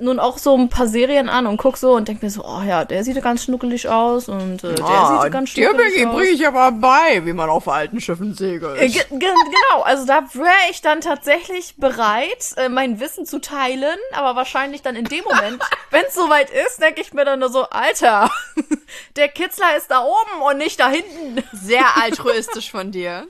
[0.00, 2.62] nun auch so ein paar Serien an und guck so und denk mir so, oh
[2.66, 6.14] ja, der sieht ganz schnuckelig aus und äh, der Ah, sieht ganz dir schnuckelig aus.
[6.14, 8.78] bringe ich aber bei, wie man auf alten Schiffen segelt.
[8.80, 13.40] Äh, ge- ge- Genau, also da wäre ich dann tatsächlich bereit, äh, mein Wissen zu
[13.40, 17.40] teilen, aber wahrscheinlich dann in dem Moment, wenn es soweit ist, denke ich mir dann
[17.40, 18.30] nur so, Alter,
[19.16, 21.42] der Kitzler ist da oben und nicht da hinten.
[21.52, 23.26] Sehr altruistisch von dir.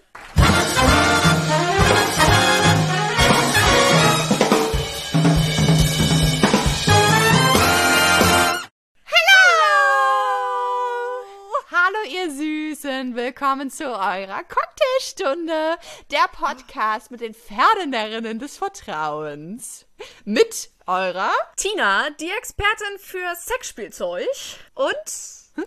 [12.80, 15.76] Süßen, willkommen zu eurer Cocktailstunde,
[16.10, 19.84] der Podcast mit den Pferdenärrinnen des Vertrauens.
[20.24, 24.26] Mit eurer Tina, die Expertin für Sexspielzeug
[24.74, 24.94] und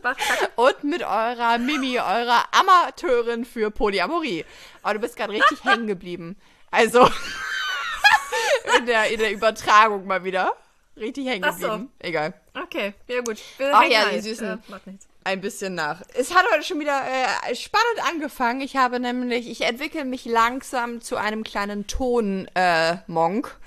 [0.01, 0.17] was
[0.55, 4.43] und mit eurer Mimi, eurer Amateurin für Polyamorie.
[4.81, 6.35] Aber du bist gerade richtig hängen geblieben.
[6.71, 7.07] Also
[8.77, 10.55] in der, in der Übertragung mal wieder.
[10.97, 11.67] Richtig hängen Ach so.
[11.67, 11.91] geblieben.
[11.99, 12.33] Egal.
[12.55, 13.39] Okay, ja gut.
[13.57, 14.15] Wir Ach ja, halt.
[14.15, 14.47] die Süßen.
[14.47, 15.07] Äh, macht nichts.
[15.25, 16.01] Ein bisschen nach.
[16.15, 18.61] Es hat heute schon wieder äh, spannend angefangen.
[18.61, 22.49] Ich habe nämlich, ich entwickle mich langsam zu einem kleinen Ton-Monk.
[22.55, 23.57] Äh, Monk.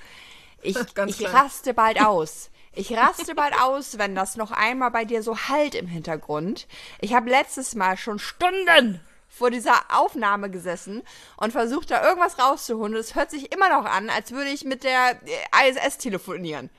[0.61, 2.51] ich ich raste bald aus.
[2.73, 6.67] Ich raste bald aus, wenn das noch einmal bei dir so halt im Hintergrund.
[7.01, 11.01] Ich habe letztes Mal schon Stunden vor dieser Aufnahme gesessen
[11.37, 12.93] und versucht da irgendwas rauszuholen.
[12.93, 16.69] Und es hört sich immer noch an, als würde ich mit der äh, ISS telefonieren.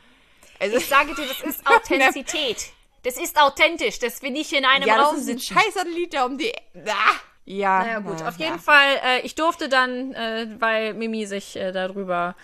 [0.60, 2.70] Also, Ich sage dir, das ist Authentizität.
[3.02, 5.54] Das ist authentisch, dass wir nicht in einem ja, das Raum ist ein sitzen.
[5.54, 6.52] scheiß Satellit, um die...
[6.86, 7.78] Ah, ja.
[7.78, 8.58] Naja gut, ja, auf jeden ja.
[8.58, 12.34] Fall, äh, ich durfte dann, äh, weil Mimi sich äh, darüber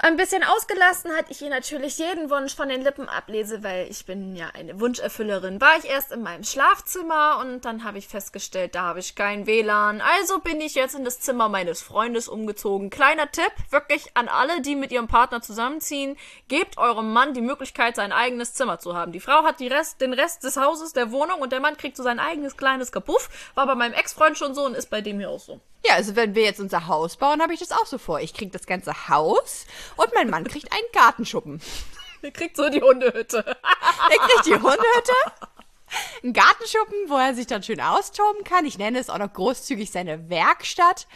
[0.00, 4.06] ein bisschen ausgelassen hat, ich ihr natürlich jeden Wunsch von den Lippen ablese, weil ich
[4.06, 5.60] bin ja eine Wunscherfüllerin.
[5.60, 9.46] War ich erst in meinem Schlafzimmer und dann habe ich festgestellt, da habe ich kein
[9.46, 10.00] WLAN.
[10.00, 12.90] Also bin ich jetzt in das Zimmer meines Freundes umgezogen.
[12.90, 17.96] Kleiner Tipp, wirklich an alle, die mit ihrem Partner zusammenziehen, gebt eurem Mann die Möglichkeit,
[17.96, 19.12] sein eigenes Zimmer zu haben.
[19.12, 22.02] Die Frau hat Rest, den Rest des Hauses, der Wohnung und der Mann kriegt so
[22.02, 23.28] sein eigenes kleines Kapuff.
[23.54, 25.60] War bei meinem Ex-Freund schon so und ist bei dem hier auch so.
[25.88, 28.20] Ja, also wenn wir jetzt unser Haus bauen, habe ich das auch so vor.
[28.20, 29.66] Ich krieg das ganze Haus
[29.96, 31.62] und mein Mann kriegt einen Gartenschuppen.
[32.22, 33.44] Der kriegt so die Hundehütte.
[34.10, 35.12] Er kriegt die Hundehütte,
[36.22, 38.64] einen Gartenschuppen, wo er sich dann schön austoben kann.
[38.64, 41.06] Ich nenne es auch noch großzügig seine Werkstatt.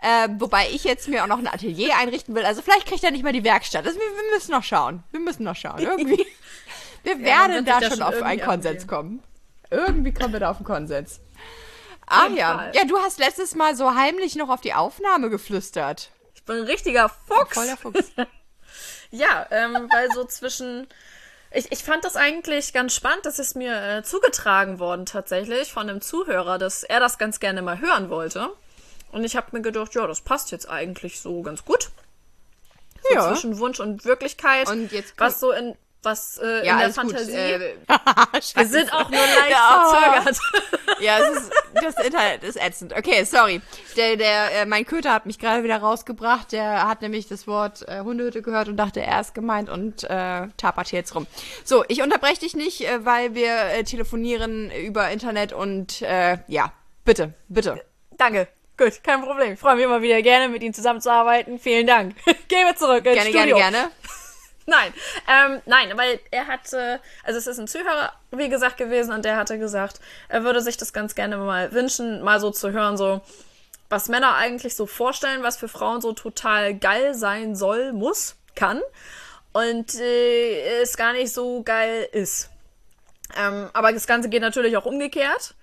[0.00, 2.44] Äh, wobei ich jetzt mir auch noch ein Atelier einrichten will.
[2.44, 3.86] Also vielleicht kriegt er nicht mal die Werkstatt.
[3.86, 5.02] Also wir, wir müssen noch schauen.
[5.10, 5.78] Wir müssen noch schauen.
[5.78, 6.26] Irgendwie.
[7.02, 8.86] Wir werden wird da schon auf einen Konsens abwählen.
[8.86, 9.22] kommen.
[9.70, 11.20] Irgendwie kommen wir da auf einen Konsens.
[12.10, 12.56] Ah ja.
[12.58, 12.72] Fall.
[12.74, 16.10] Ja, du hast letztes Mal so heimlich noch auf die Aufnahme geflüstert.
[16.34, 17.54] Ich bin ein richtiger Fuchs.
[17.54, 18.10] Voll der Fuchs.
[19.12, 20.86] Ja, ähm, weil so zwischen.
[21.50, 25.90] Ich, ich fand das eigentlich ganz spannend, das ist mir äh, zugetragen worden tatsächlich von
[25.90, 28.52] einem Zuhörer, dass er das ganz gerne mal hören wollte.
[29.10, 31.90] Und ich habe mir gedacht, ja, das passt jetzt eigentlich so ganz gut.
[33.02, 33.28] So Ja.
[33.32, 34.68] zwischen Wunsch und Wirklichkeit.
[34.68, 36.94] Und jetzt was so in was äh, Ja, in der gut.
[36.96, 37.32] Fantasie.
[37.32, 37.74] Äh,
[38.54, 40.20] Wir sind auch nur leicht Ja.
[40.22, 40.38] verzögert.
[41.00, 41.52] Ja, es ist,
[41.82, 42.92] das Internet ist ätzend.
[42.94, 43.62] Okay, sorry.
[43.96, 46.52] Der, der, äh, mein Köter hat mich gerade wieder rausgebracht.
[46.52, 50.48] Der hat nämlich das Wort äh, Hundehütte gehört und dachte, er ist gemeint und äh,
[50.58, 51.26] tapert hier jetzt rum.
[51.64, 56.70] So, ich unterbreche dich nicht, äh, weil wir äh, telefonieren über Internet und äh, ja,
[57.06, 57.80] bitte, bitte.
[58.18, 58.46] Danke.
[58.76, 59.52] Gut, kein Problem.
[59.54, 61.58] Ich freue mich immer wieder gerne, mit Ihnen zusammenzuarbeiten.
[61.58, 62.14] Vielen Dank.
[62.48, 63.56] Gehen wir zurück ins Gerne, Studio.
[63.56, 63.90] gerne, gerne.
[64.66, 64.92] Nein,
[65.28, 69.36] ähm, nein, weil er hatte, also es ist ein Zuhörer, wie gesagt, gewesen und der
[69.36, 73.20] hatte gesagt, er würde sich das ganz gerne mal wünschen, mal so zu hören, so,
[73.88, 78.80] was Männer eigentlich so vorstellen, was für Frauen so total geil sein soll, muss, kann
[79.52, 82.50] und äh, es gar nicht so geil ist.
[83.36, 85.54] Ähm, aber das Ganze geht natürlich auch umgekehrt,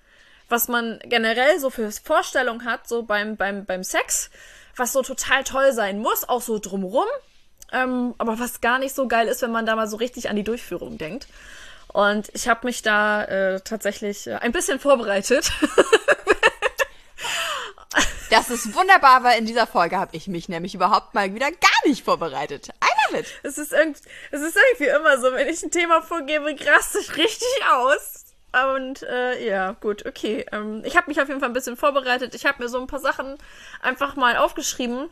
[0.48, 4.30] was man generell so für Vorstellungen hat, so beim, beim, beim Sex,
[4.76, 7.06] was so total toll sein muss, auch so drumrum.
[7.72, 10.36] Ähm, aber was gar nicht so geil ist, wenn man da mal so richtig an
[10.36, 11.26] die Durchführung denkt.
[11.88, 15.50] Und ich habe mich da äh, tatsächlich äh, ein bisschen vorbereitet.
[18.30, 21.86] Das ist wunderbar, weil in dieser Folge habe ich mich nämlich überhaupt mal wieder gar
[21.86, 22.68] nicht vorbereitet.
[22.68, 23.26] I love it.
[23.42, 23.98] es, ist irgend,
[24.30, 28.26] es ist irgendwie immer so, wenn ich ein Thema vorgebe, raste ich richtig aus.
[28.74, 30.44] Und äh, ja, gut, okay.
[30.52, 32.34] Ähm, ich habe mich auf jeden Fall ein bisschen vorbereitet.
[32.34, 33.38] Ich habe mir so ein paar Sachen
[33.80, 35.08] einfach mal aufgeschrieben,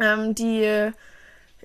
[0.00, 0.92] ähm, die,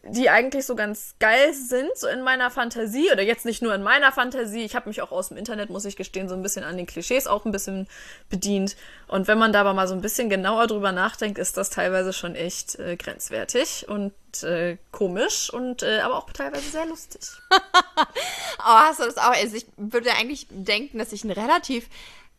[0.08, 3.12] die eigentlich so ganz geil sind, so in meiner Fantasie.
[3.12, 4.64] Oder jetzt nicht nur in meiner Fantasie.
[4.64, 6.86] Ich habe mich auch aus dem Internet, muss ich gestehen, so ein bisschen an den
[6.86, 7.88] Klischees auch ein bisschen
[8.30, 8.76] bedient.
[9.08, 12.14] Und wenn man da aber mal so ein bisschen genauer drüber nachdenkt, ist das teilweise
[12.14, 14.14] schon echt äh, grenzwertig und
[14.44, 17.22] äh, komisch und äh, aber auch teilweise sehr lustig.
[18.68, 19.34] Oh, hast du das auch?
[19.34, 21.88] Also ich würde eigentlich denken, dass ich ein relativ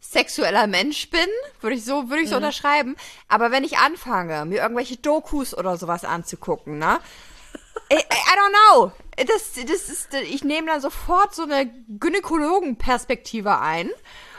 [0.00, 1.28] sexueller Mensch bin,
[1.60, 2.96] würde ich so, würde ich so unterschreiben.
[3.28, 6.98] Aber wenn ich anfange, mir irgendwelche Dokus oder sowas anzugucken, ne?
[7.93, 8.93] I, I don't know.
[9.17, 13.90] Das, das ist, ich nehme dann sofort so eine Gynäkologenperspektive ein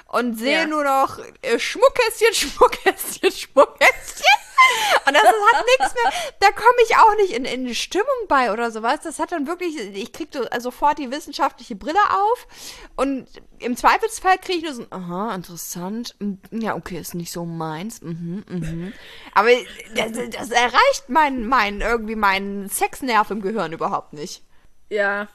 [0.08, 0.68] und sehe Ja.
[0.68, 4.26] nur noch äh, Schmuckkästchen, Schmuckkästchen, Schmuckkästchen.
[5.80, 6.12] Nichts mehr.
[6.40, 9.00] Da komme ich auch nicht in, in eine Stimmung bei oder sowas.
[9.04, 12.48] Das hat dann wirklich, ich kriege also sofort die wissenschaftliche Brille auf
[12.96, 13.28] und
[13.60, 16.16] im Zweifelsfall kriege ich nur so, ein, aha, interessant.
[16.20, 18.02] Mm, Ja, okay, ist nicht so meins.
[18.02, 18.94] Mhm, mhm.
[19.34, 19.50] Aber
[19.96, 24.44] das, das erreicht mein, mein, irgendwie meinen Sexnerv im Gehirn überhaupt nicht.
[24.90, 25.28] Ja,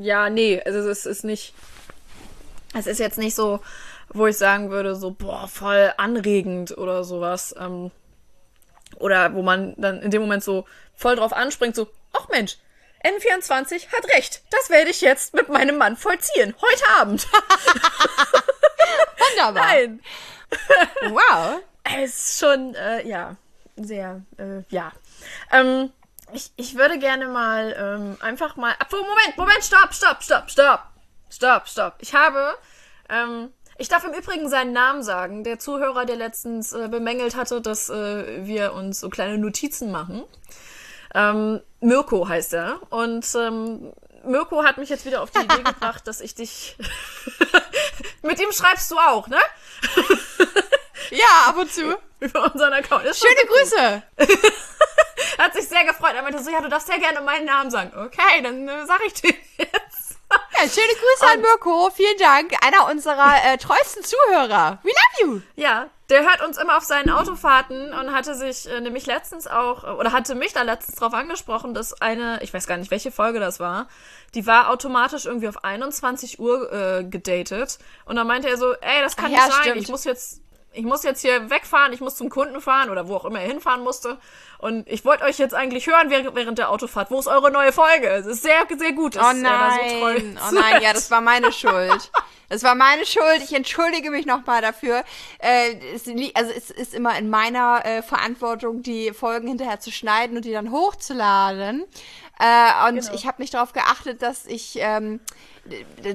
[0.00, 1.54] ja, nee, also es ist nicht.
[2.74, 3.60] Es ist jetzt nicht so,
[4.10, 7.54] wo ich sagen würde, so, boah, voll anregend oder sowas.
[7.58, 7.90] Ähm,
[8.96, 12.58] oder wo man dann in dem Moment so voll drauf anspringt, so, ach Mensch,
[13.04, 14.42] N24 hat recht.
[14.50, 16.54] Das werde ich jetzt mit meinem Mann vollziehen.
[16.60, 17.26] Heute Abend.
[19.18, 19.66] Wunderbar.
[19.66, 20.00] Nein.
[21.08, 21.60] Wow.
[21.84, 23.36] Es ist schon, äh, ja,
[23.76, 24.92] sehr, äh, ja.
[25.52, 25.92] Ähm,
[26.32, 28.74] ich, ich würde gerne mal ähm, einfach mal.
[28.80, 30.80] Obwohl, Moment, Moment, stopp, stopp, stopp, stopp.
[31.30, 31.94] Stopp, stopp.
[32.00, 32.54] Ich habe.
[33.08, 35.44] Ähm, ich darf im Übrigen seinen Namen sagen.
[35.44, 40.24] Der Zuhörer, der letztens äh, bemängelt hatte, dass äh, wir uns so kleine Notizen machen.
[41.14, 42.80] Ähm, Mirko heißt er.
[42.90, 43.92] Und ähm,
[44.24, 46.76] Mirko hat mich jetzt wieder auf die Idee gebracht, dass ich dich.
[48.22, 49.38] Mit ihm schreibst du auch, ne?
[51.10, 51.96] Ja, ab und zu.
[52.20, 53.04] Über unseren Account.
[53.04, 54.02] Schon Schöne Grüße.
[55.38, 56.14] Hat sich sehr gefreut.
[56.14, 57.92] Er meinte so, ja, du darfst sehr gerne meinen Namen sagen.
[57.96, 60.07] Okay, dann äh, sag ich dir jetzt.
[60.30, 61.90] Ja, schöne Grüße an Mirko.
[61.94, 62.52] Vielen Dank.
[62.64, 64.78] Einer unserer äh, treuesten Zuhörer.
[64.82, 65.40] We love you.
[65.54, 69.84] Ja, der hört uns immer auf seinen Autofahrten und hatte sich äh, nämlich letztens auch,
[69.84, 73.12] äh, oder hatte mich da letztens drauf angesprochen, dass eine, ich weiß gar nicht, welche
[73.12, 73.88] Folge das war,
[74.34, 77.78] die war automatisch irgendwie auf 21 Uhr äh, gedatet.
[78.04, 79.62] Und dann meinte er so, ey, das kann Ach nicht ja, sein.
[79.62, 79.82] stimmt.
[79.82, 80.40] Ich muss jetzt,
[80.78, 83.48] ich muss jetzt hier wegfahren, ich muss zum Kunden fahren oder wo auch immer er
[83.48, 84.16] hinfahren musste.
[84.58, 87.10] Und ich wollte euch jetzt eigentlich hören während, der Autofahrt.
[87.10, 88.06] Wo ist eure neue Folge?
[88.08, 89.16] Es ist sehr, sehr gut.
[89.16, 90.38] Oh da so nein.
[90.40, 92.12] Oh nein, ja, das war meine Schuld.
[92.48, 93.42] Das war meine Schuld.
[93.42, 95.02] Ich entschuldige mich nochmal dafür.
[95.40, 100.36] Äh, es, also es ist immer in meiner äh, Verantwortung, die Folgen hinterher zu schneiden
[100.36, 101.84] und die dann hochzuladen.
[102.38, 103.14] Äh, und Genau.
[103.14, 105.18] ich habe nicht darauf geachtet, dass ich ähm,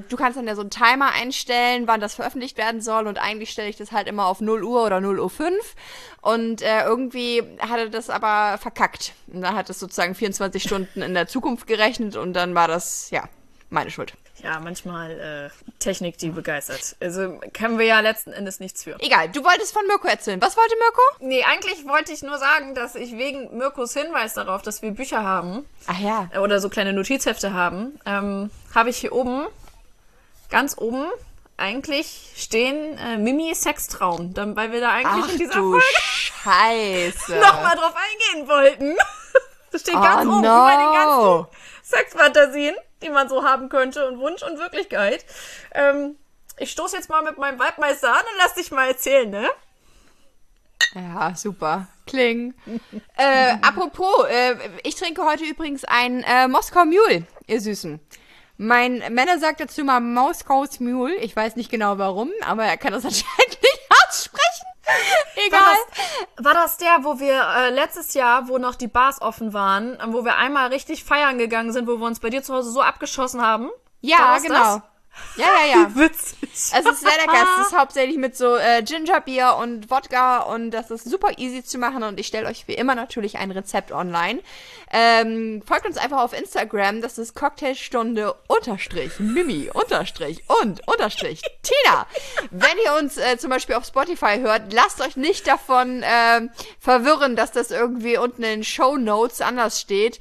[0.09, 3.51] du kannst dann ja so einen Timer einstellen, wann das veröffentlicht werden soll und eigentlich
[3.51, 5.75] stelle ich das halt immer auf 0 Uhr oder 0 Uhr 5
[6.21, 9.13] und äh, irgendwie hatte das aber verkackt.
[9.27, 13.09] Und dann hat es sozusagen 24 Stunden in der Zukunft gerechnet und dann war das,
[13.11, 13.23] ja,
[13.69, 14.13] meine Schuld.
[14.41, 16.95] Ja, manchmal äh, Technik, die begeistert.
[16.99, 18.97] Also können wir ja letzten Endes nichts für.
[18.99, 20.41] Egal, du wolltest von Mirko erzählen.
[20.41, 21.01] Was wollte Mirko?
[21.19, 25.23] Nee, eigentlich wollte ich nur sagen, dass ich wegen Mirkos Hinweis darauf, dass wir Bücher
[25.23, 26.29] haben Ach ja.
[26.41, 29.45] oder so kleine Notizhefte haben, ähm, habe ich hier oben,
[30.49, 31.05] ganz oben,
[31.57, 37.35] eigentlich stehen äh, Mimi Sextraum, dann, weil wir da eigentlich Ach in dieser Folge Scheiße.
[37.39, 38.95] nochmal drauf eingehen wollten.
[39.71, 40.67] Das steht ganz oh oben no.
[40.67, 41.47] über den ganzen
[41.83, 45.25] Sexfantasien, die man so haben könnte und Wunsch und Wirklichkeit.
[45.73, 46.15] Ähm,
[46.57, 49.49] ich stoße jetzt mal mit meinem Waldmeister an und lass dich mal erzählen, ne?
[50.93, 51.87] Ja, super.
[52.05, 52.53] Kling.
[53.17, 57.99] äh, apropos, äh, ich trinke heute übrigens ein äh, Moskau Mule, ihr Süßen.
[58.57, 61.15] Mein Männer sagt dazu mal Moskau's Mule.
[61.15, 64.52] Ich weiß nicht genau warum, aber er kann das anscheinend nicht aussprechen.
[65.47, 65.59] Egal.
[65.59, 65.75] War
[66.35, 69.97] das, war das der, wo wir äh, letztes Jahr, wo noch die Bars offen waren,
[70.07, 72.81] wo wir einmal richtig feiern gegangen sind, wo wir uns bei dir zu Hause so
[72.81, 73.69] abgeschossen haben?
[74.01, 74.81] ja, War das genau.
[75.35, 75.95] Ja, ja, ja.
[75.95, 76.49] Witzig.
[76.53, 77.47] Es ist lecker.
[77.59, 81.77] Es ist hauptsächlich mit so äh, Gingerbier und Wodka und das ist super easy zu
[81.77, 84.41] machen und ich stelle euch wie immer natürlich ein Rezept online.
[84.91, 92.05] Ähm, folgt uns einfach auf Instagram, das ist Cocktailstunde unterstrich Mimi unterstrich und unterstrich Tina.
[92.51, 97.35] Wenn ihr uns äh, zum Beispiel auf Spotify hört, lasst euch nicht davon ähm, verwirren,
[97.35, 100.19] dass das irgendwie unten in den Show Notes anders steht.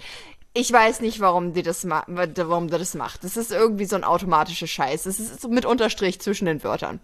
[0.55, 3.25] Ich weiß nicht, warum die das ma warum die das macht.
[3.25, 5.07] Das ist irgendwie so ein automatischer Scheiß.
[5.07, 7.01] Es ist so mit Unterstrich zwischen den Wörtern.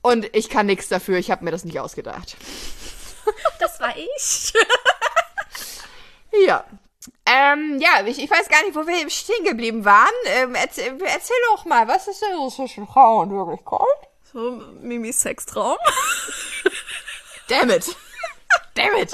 [0.00, 2.36] Und ich kann nichts dafür, ich habe mir das nicht ausgedacht.
[3.58, 4.52] Das war ich.
[6.44, 6.64] Ja.
[7.24, 10.12] Ähm, ja, ich, ich weiß gar nicht, wo wir stehen geblieben waren.
[10.26, 13.80] Ähm, erzähl, erzähl doch mal, was ist denn so zwischen Frau und Wirklichkeit?
[14.32, 15.76] So, Mimi Sextraum.
[17.48, 17.96] Damn it.
[18.74, 19.12] Damn it.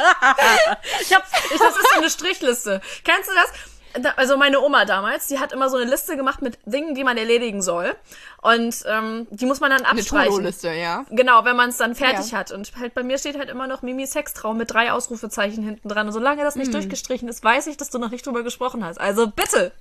[1.00, 2.80] Ich hab, ich, das ist so eine Strichliste.
[3.04, 3.71] Kennst du das?
[4.16, 7.16] Also meine Oma damals, die hat immer so eine Liste gemacht mit Dingen, die man
[7.16, 7.94] erledigen soll.
[8.40, 10.30] Und ähm, die muss man dann Eine abstreichen.
[10.32, 11.04] To-Do-Liste, ja.
[11.10, 12.38] Genau, wenn man es dann fertig Ja.
[12.38, 12.52] hat.
[12.52, 16.06] Und halt bei mir steht halt immer noch Mimi Sextraum mit drei Ausrufezeichen hinten dran.
[16.06, 16.72] Und solange das nicht Hm.
[16.72, 19.00] durchgestrichen ist, weiß ich, dass du noch nicht drüber gesprochen hast.
[19.00, 19.72] Also bitte.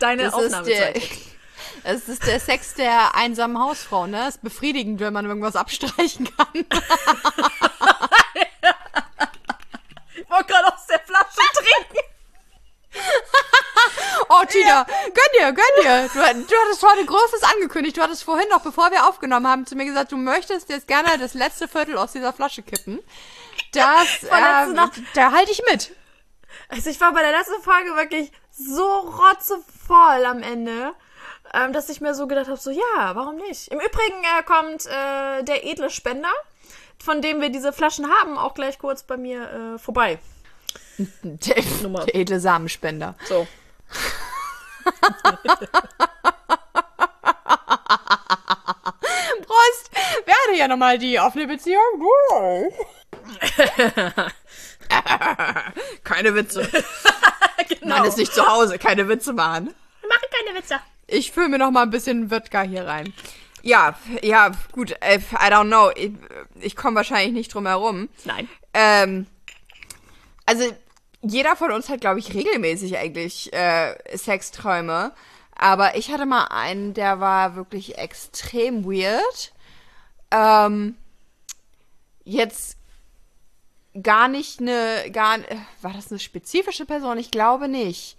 [0.00, 1.00] Deine Das Aufnahmezeit.
[1.84, 4.28] das ist der Sex der einsamen Hausfrau, ne?
[4.28, 6.64] Ist befriedigend, wenn man irgendwas abstreichen kann.
[10.16, 12.06] Ich wollte gerade aus der Flasche trinken.
[14.54, 14.84] Tina.
[14.84, 16.08] Gönn dir, gönn dir.
[16.12, 17.96] Du, du hattest heute Großes angekündigt.
[17.96, 21.18] Du hattest vorhin noch, bevor wir aufgenommen haben, zu mir gesagt, du möchtest jetzt gerne
[21.18, 23.00] das letzte Viertel aus dieser Flasche kippen.
[23.72, 24.78] Das, ähm,
[25.14, 25.90] da halte ich mit.
[26.68, 30.94] Also ich war bei der letzten Folge wirklich so rotzevoll am Ende,
[31.52, 33.68] ähm, dass ich mir so gedacht habe, so ja, warum nicht?
[33.68, 36.32] Im Übrigen äh, kommt äh, der edle Spender,
[37.02, 40.18] von dem wir diese Flaschen haben, auch gleich kurz bei mir äh, vorbei.
[41.22, 42.04] Der, Nummer.
[42.04, 43.14] der edle Samenspender.
[43.28, 43.46] So.
[49.42, 49.90] Prost!
[50.24, 51.80] Wer hatte ja nochmal die offene Beziehung?
[56.04, 56.68] keine Witze.
[57.68, 57.98] genau.
[57.98, 59.74] Man ist nicht zu Hause, keine Witze machen.
[60.00, 60.80] Wir machen keine Witze.
[61.06, 63.12] Ich fülle mir noch mal ein bisschen Wodka hier rein.
[63.62, 65.90] Ja, ja, gut, äh, I don't know.
[65.96, 66.12] Ich,
[66.60, 68.08] ich komme wahrscheinlich nicht drum herum.
[68.24, 68.48] Nein.
[68.74, 69.26] Ähm,
[70.44, 70.64] also,
[71.24, 75.12] jeder von uns hat, glaube ich, regelmäßig eigentlich äh, Sexträume.
[75.56, 79.52] Aber ich hatte mal einen, der war wirklich extrem weird.
[80.30, 80.96] Ähm,
[82.24, 82.76] jetzt
[84.02, 87.18] gar nicht eine, gar, äh, war das eine spezifische Person?
[87.18, 88.16] Ich glaube nicht.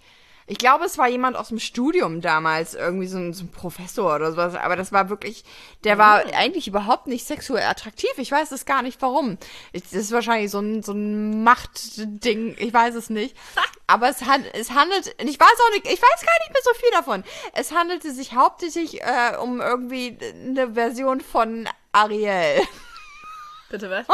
[0.48, 4.14] Ich glaube, es war jemand aus dem Studium damals, irgendwie so ein, so ein Professor
[4.14, 5.42] oder sowas, aber das war wirklich,
[5.82, 8.10] der war eigentlich überhaupt nicht sexuell attraktiv.
[8.16, 9.38] Ich weiß es gar nicht warum.
[9.72, 13.36] Ich, das ist wahrscheinlich so ein, so ein Machtding, ich weiß es nicht.
[13.88, 16.74] Aber es, hat, es handelt, ich weiß auch nicht, ich weiß gar nicht mehr so
[16.74, 17.24] viel davon.
[17.52, 22.62] Es handelte sich hauptsächlich äh, um irgendwie eine Version von Ariel.
[23.68, 24.06] Bitte was?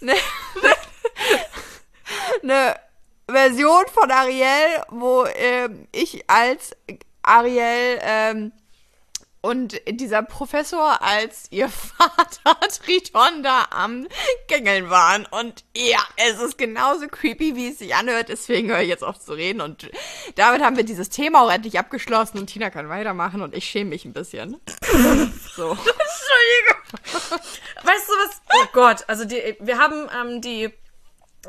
[2.42, 2.76] eine
[3.30, 6.74] Version von Ariel, wo ähm, ich als
[7.22, 8.52] Ariel ähm,
[9.40, 14.08] und dieser Professor als ihr Vater Triton da am
[14.48, 15.26] Gängeln waren.
[15.26, 18.28] Und ja, es ist genauso creepy, wie es sich anhört.
[18.30, 19.60] Deswegen höre ich jetzt auf zu reden.
[19.60, 19.90] Und
[20.34, 22.38] damit haben wir dieses Thema auch endlich abgeschlossen.
[22.38, 23.42] Und Tina kann weitermachen.
[23.42, 24.56] Und ich schäme mich ein bisschen.
[25.54, 25.70] So.
[25.70, 27.40] Entschuldigung.
[27.82, 28.42] Weißt du was?
[28.54, 30.72] Oh Gott, also die, wir haben ähm, die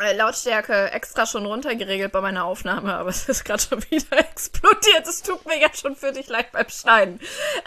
[0.01, 5.07] äh, Lautstärke extra schon runtergeregelt bei meiner Aufnahme, aber es ist gerade schon wieder explodiert.
[5.07, 7.19] Es tut mir jetzt schon für dich leid beim Schneiden.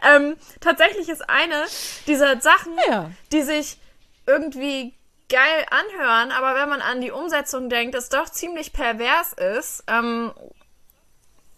[0.09, 1.65] Ähm, tatsächlich ist eine
[2.07, 3.11] dieser Sachen, Ja.
[3.33, 3.79] die sich
[4.27, 4.95] irgendwie
[5.29, 9.85] geil anhören, aber wenn man an die Umsetzung denkt, es doch ziemlich pervers ist.
[9.87, 10.33] Ähm,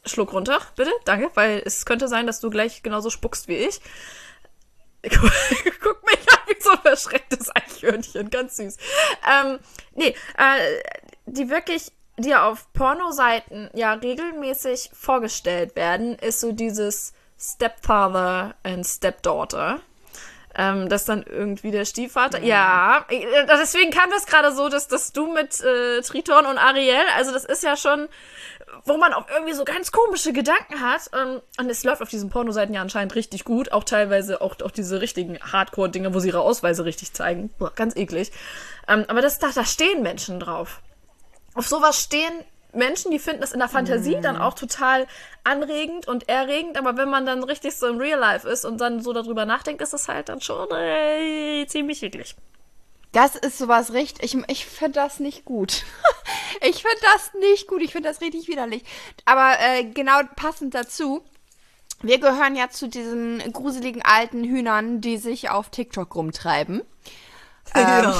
[0.07, 3.81] Schluck runter, bitte, danke, weil es könnte sein, dass du gleich genauso spuckst wie ich.
[5.83, 8.77] Guck, mich an wie so ein verschrecktes Eichhörnchen, ganz süß.
[9.29, 9.59] Ähm,
[9.95, 10.83] nee, äh,
[11.27, 19.81] die wirklich, die auf Pornoseiten ja regelmäßig vorgestellt werden, ist so dieses Stepfather and Stepdaughter.
[20.57, 22.41] Ähm, dass dann irgendwie der Stiefvater.
[22.41, 27.03] Ja, äh, deswegen kam das gerade so, dass, dass du mit äh, Triton und Ariel,
[27.17, 28.09] also das ist ja schon,
[28.85, 31.11] wo man auch irgendwie so ganz komische Gedanken hat.
[31.15, 33.73] Ähm, und es läuft auf diesen Pornoseiten ja anscheinend richtig gut.
[33.73, 37.51] Auch teilweise auch, auch diese richtigen Hardcore-Dinge, wo sie ihre Ausweise richtig zeigen.
[37.59, 38.33] Boah, ganz eklig.
[38.89, 40.81] Ähm, aber das, da, da stehen Menschen drauf.
[41.55, 42.33] Auf sowas stehen
[42.75, 45.07] Menschen, die finden das in der Fantasie dann auch total
[45.45, 49.01] anregend und erregend, aber wenn man dann richtig so im Real Life ist und dann
[49.01, 52.35] so darüber nachdenkt, ist es halt dann schon äh, ziemlich eklig.
[53.15, 54.35] Das ist sowas richtig.
[54.35, 55.85] Ich, ich finde das nicht gut.
[56.61, 57.81] ich finde das nicht gut.
[57.81, 58.85] Ich finde das richtig widerlich.
[59.25, 61.25] Aber äh, genau passend dazu.
[62.03, 66.83] Wir gehören ja zu diesen gruseligen alten Hühnern, die sich auf TikTok rumtreiben.
[67.75, 68.13] Ähm,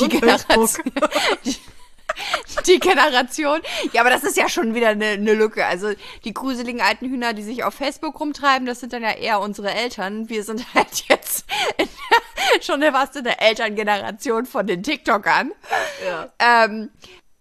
[0.00, 0.68] die Generation.
[2.66, 3.60] Die Generation.
[3.92, 5.64] Ja, aber das ist ja schon wieder eine, eine Lücke.
[5.64, 5.92] Also
[6.24, 9.70] die gruseligen alten Hühner, die sich auf Facebook rumtreiben, das sind dann ja eher unsere
[9.70, 10.28] Eltern.
[10.28, 11.44] Wir sind halt jetzt
[11.78, 12.19] in der,
[12.62, 15.52] schon fast in der Elterngeneration von den TikTokern.
[16.04, 16.32] Ja.
[16.38, 16.90] Ähm,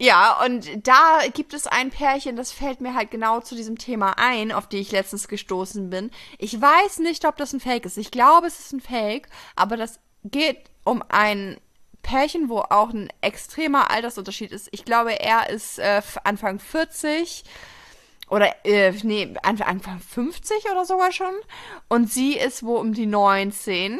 [0.02, 4.14] ja, und da gibt es ein Pärchen, das fällt mir halt genau zu diesem Thema
[4.18, 6.10] ein, auf die ich letztens gestoßen bin.
[6.38, 7.98] Ich weiß nicht, ob das ein Fake ist.
[7.98, 11.58] Ich glaube, es ist ein Fake, aber das geht um ein
[12.02, 14.70] Pärchen, wo auch ein extremer Altersunterschied ist.
[14.72, 17.44] Ich glaube, er ist äh, Anfang 40
[18.30, 21.34] oder äh, nee, Anfang, Anfang 50 oder sogar schon.
[21.90, 24.00] Und sie ist wo um die 19.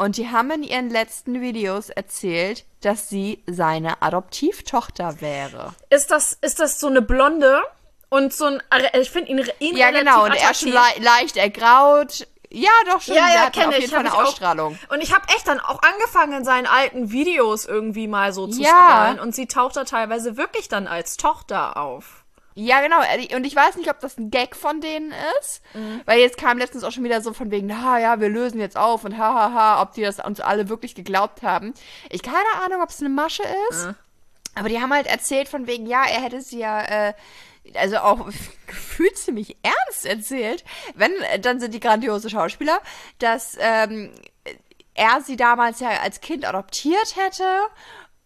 [0.00, 5.74] Und die haben in ihren letzten Videos erzählt, dass sie seine Adoptivtochter wäre.
[5.90, 7.60] Ist das, ist das so eine Blonde
[8.08, 8.62] und so ein,
[8.98, 10.24] ich finde ihn, ihn Ja, genau.
[10.24, 12.26] Und er ist le leicht ergraut.
[12.48, 13.14] Ja, doch schon.
[13.14, 13.80] Ja, ja, kenne auf ich.
[13.80, 14.22] jeden Fall eine ich auch.
[14.22, 14.78] Ausstrahlung.
[14.88, 18.62] Und ich habe echt dann auch angefangen, in seinen alten Videos irgendwie mal so zu
[18.62, 18.70] Ja.
[19.02, 19.20] scrollen.
[19.20, 22.19] Und sie taucht da teilweise wirklich dann als Tochter auf.
[22.62, 22.98] Ja, genau.
[23.34, 25.62] Und ich weiß nicht, ob das ein Gag von denen ist.
[26.04, 28.76] Weil jetzt kam letztens auch schon wieder so von wegen, na ja, wir lösen jetzt
[28.76, 31.72] auf und hahaha, ha, ha, ob die das uns alle wirklich geglaubt haben.
[32.10, 33.88] Ich keine Ahnung, ob es eine Masche ist.
[34.54, 37.14] Aber die haben halt erzählt von wegen, ja, er hätte sie ja äh,
[37.74, 38.28] also auch
[38.66, 40.64] gefühlt ziemlich ernst erzählt,
[40.94, 42.80] wenn, dann sind die grandiose Schauspieler,
[43.18, 44.12] dass ähm,
[44.94, 47.44] er sie damals ja als Kind adoptiert hätte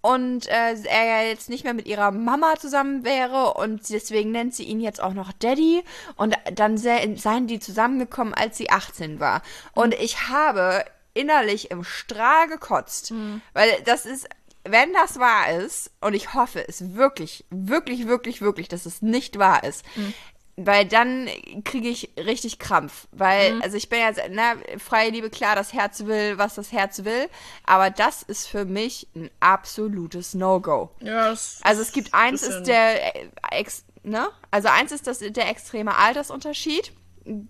[0.04, 4.54] und äh, er ja jetzt nicht mehr mit ihrer Mama zusammen wäre und deswegen nennt
[4.54, 5.82] sie ihn jetzt auch noch Daddy
[6.16, 9.40] und dann seien die zusammengekommen, als sie 18 war.
[9.72, 10.84] Und ich habe
[11.14, 13.40] innerlich im Strahl gekotzt, mhm.
[13.54, 14.28] weil das ist
[14.66, 19.38] wenn das wahr ist, und ich hoffe es wirklich, wirklich, wirklich, wirklich, dass es nicht
[19.38, 20.14] wahr ist, mhm.
[20.56, 21.28] Weil dann
[21.64, 23.08] kriege ich richtig Krampf.
[23.10, 23.62] Weil, mhm.
[23.62, 27.28] also ich bin ja, na, freie Liebe, klar, das Herz will, was das Herz will.
[27.64, 30.90] Aber das ist für mich ein absolutes No-Go.
[31.00, 34.28] Ja, das Also es gibt eins ist der, äh, ex, ne?
[34.50, 36.92] Also eins ist das, der extreme Altersunterschied,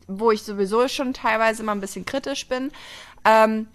[0.07, 2.73] wo ich sowieso schon teilweise mal ein bisschen kritisch bin.
[3.25, 3.69] Ähm,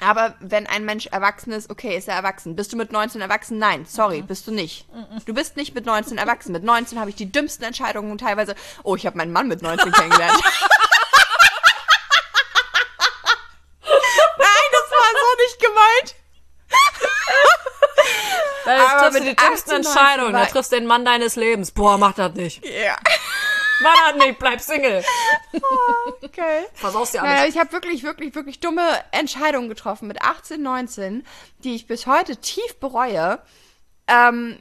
[0.00, 2.56] aber wenn ein Mensch erwachsen ist, okay, ist er erwachsen.
[2.56, 3.58] Bist du mit 19 erwachsen?
[3.58, 4.26] Nein, sorry, mhm.
[4.26, 4.86] bist du nicht.
[4.92, 5.24] Mhm.
[5.24, 6.52] Du bist nicht mit 19 erwachsen.
[6.52, 9.62] Mit 19 habe ich die dümmsten Entscheidungen und teilweise, oh, ich habe meinen Mann mit
[9.62, 10.42] 19 kennengelernt.
[14.38, 16.14] Nein, das war so nicht gemeint.
[18.64, 20.32] Da Aber mit die dümmsten Entscheidungen.
[20.32, 21.70] Da triffst du den Mann deines Lebens.
[21.70, 22.64] Boah, mach das nicht.
[22.64, 22.70] Ja.
[22.70, 22.96] Yeah.
[23.84, 25.04] Mann, nicht, bleib Single.
[25.54, 26.64] Oh, okay.
[26.74, 27.34] Versaust dir alles.
[27.34, 31.24] Naja, ich habe wirklich, wirklich, wirklich dumme Entscheidungen getroffen mit 18, 19,
[31.58, 33.38] die ich bis heute tief bereue.
[34.08, 34.58] Ähm,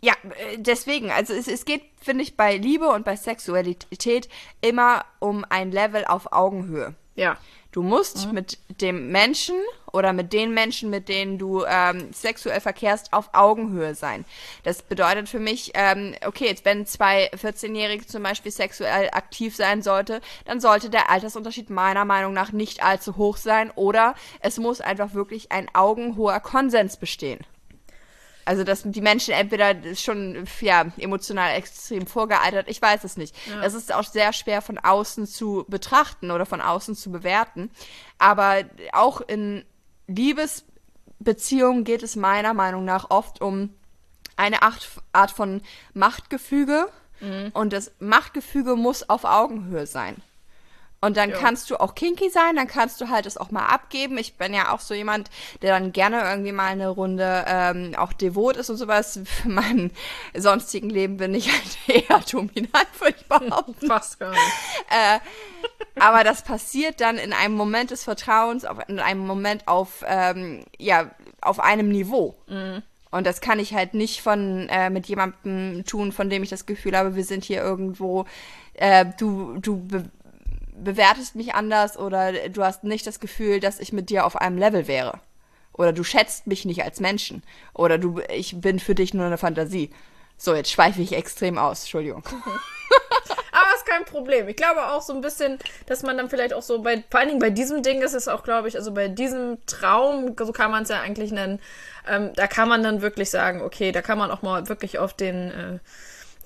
[0.00, 4.28] ja, äh, deswegen, also es, es geht, finde ich, bei Liebe und bei Sexualität
[4.60, 6.94] immer um ein Level auf Augenhöhe.
[7.14, 7.36] Ja.
[7.72, 8.34] Du musst mhm.
[8.34, 9.54] mit dem Menschen
[9.92, 14.24] oder mit den Menschen, mit denen du ähm, sexuell verkehrst, auf Augenhöhe sein.
[14.64, 19.82] Das bedeutet für mich, ähm, okay, jetzt wenn zwei 14-Jährige zum Beispiel sexuell aktiv sein
[19.82, 24.80] sollte, dann sollte der Altersunterschied meiner Meinung nach nicht allzu hoch sein oder es muss
[24.80, 27.40] einfach wirklich ein augenhoher Konsens bestehen.
[28.44, 33.34] Also, dass die Menschen entweder schon ja, emotional extrem vorgealtert, ich weiß es nicht.
[33.48, 33.60] Ja.
[33.60, 37.70] Das ist auch sehr schwer von außen zu betrachten oder von außen zu bewerten.
[38.18, 39.64] Aber auch in
[40.06, 43.74] Liebesbeziehungen geht es meiner Meinung nach oft um
[44.36, 45.60] eine Art von
[45.92, 46.88] Machtgefüge.
[47.20, 47.50] Mhm.
[47.52, 50.16] Und das Machtgefüge muss auf Augenhöhe sein.
[51.02, 51.36] Und dann ja.
[51.38, 54.18] kannst du auch kinky sein, dann kannst du halt es auch mal abgeben.
[54.18, 55.30] Ich bin ja auch so jemand,
[55.62, 59.18] der dann gerne irgendwie mal eine Runde ähm, auch devot ist und sowas.
[59.24, 59.92] Für meinen
[60.36, 61.78] sonstigen Leben bin ich halt
[62.10, 63.86] eher dominant, würde ich behaupten.
[63.86, 64.40] Fast gar nicht.
[64.90, 65.20] Äh,
[66.00, 70.64] aber das passiert dann in einem Moment des Vertrauens, auf, in einem Moment auf, ähm,
[70.78, 71.10] ja,
[71.40, 72.34] auf einem Niveau.
[72.48, 72.82] Mhm.
[73.10, 76.66] Und das kann ich halt nicht von äh, mit jemandem tun, von dem ich das
[76.66, 78.24] Gefühl habe, wir sind hier irgendwo,
[78.74, 79.86] äh, du, du
[80.84, 84.58] bewertest mich anders oder du hast nicht das Gefühl, dass ich mit dir auf einem
[84.58, 85.20] Level wäre.
[85.72, 87.42] Oder du schätzt mich nicht als Menschen.
[87.74, 89.90] Oder du, ich bin für dich nur eine Fantasie.
[90.36, 91.80] So, jetzt schweife ich extrem aus.
[91.82, 92.22] Entschuldigung.
[93.52, 94.48] Aber ist kein Problem.
[94.48, 97.28] Ich glaube auch so ein bisschen, dass man dann vielleicht auch so bei, vor allen
[97.28, 100.70] Dingen bei diesem Ding ist es auch, glaube ich, also bei diesem Traum, so kann
[100.70, 101.60] man es ja eigentlich nennen,
[102.08, 105.12] ähm, da kann man dann wirklich sagen, okay, da kann man auch mal wirklich auf
[105.12, 105.78] den, äh,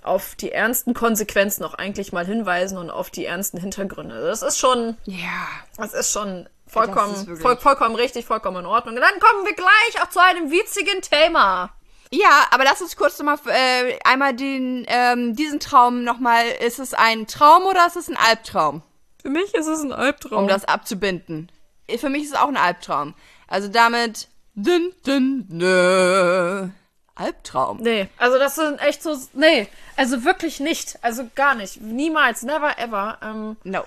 [0.05, 4.21] auf die ernsten Konsequenzen auch eigentlich mal hinweisen und auf die ernsten Hintergründe.
[4.21, 8.95] Das ist schon, ja, das ist schon vollkommen, voll, vollkommen richtig, vollkommen in Ordnung.
[8.95, 11.71] Und dann kommen wir gleich auch zu einem witzigen Thema.
[12.11, 16.45] Ja, aber lass uns kurz nochmal äh, einmal den, ähm, diesen Traum nochmal.
[16.64, 18.83] Ist es ein Traum oder ist es ein Albtraum?
[19.21, 20.43] Für mich ist es ein Albtraum.
[20.43, 21.51] Um das abzubinden.
[21.99, 23.14] Für mich ist es auch ein Albtraum.
[23.49, 24.29] Also damit.
[24.55, 26.75] Dün, dün, dün.
[27.16, 27.79] Albtraum.
[27.81, 29.16] Nee, also das sind echt so.
[29.35, 30.98] Nee, also wirklich nicht.
[31.03, 31.81] Also gar nicht.
[31.81, 33.18] Niemals, never ever.
[33.22, 33.85] Ähm, no.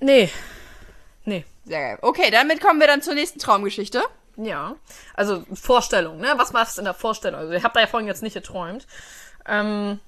[0.00, 0.30] Nee.
[1.24, 1.44] Nee.
[1.64, 1.98] Sehr geil.
[2.00, 4.02] Okay, damit kommen wir dann zur nächsten Traumgeschichte.
[4.36, 4.76] Ja.
[5.14, 6.32] Also Vorstellung, ne?
[6.36, 7.40] Was machst du in der Vorstellung?
[7.40, 8.86] Also, ich habe da ja vorhin jetzt nicht geträumt.
[9.46, 10.00] Ähm,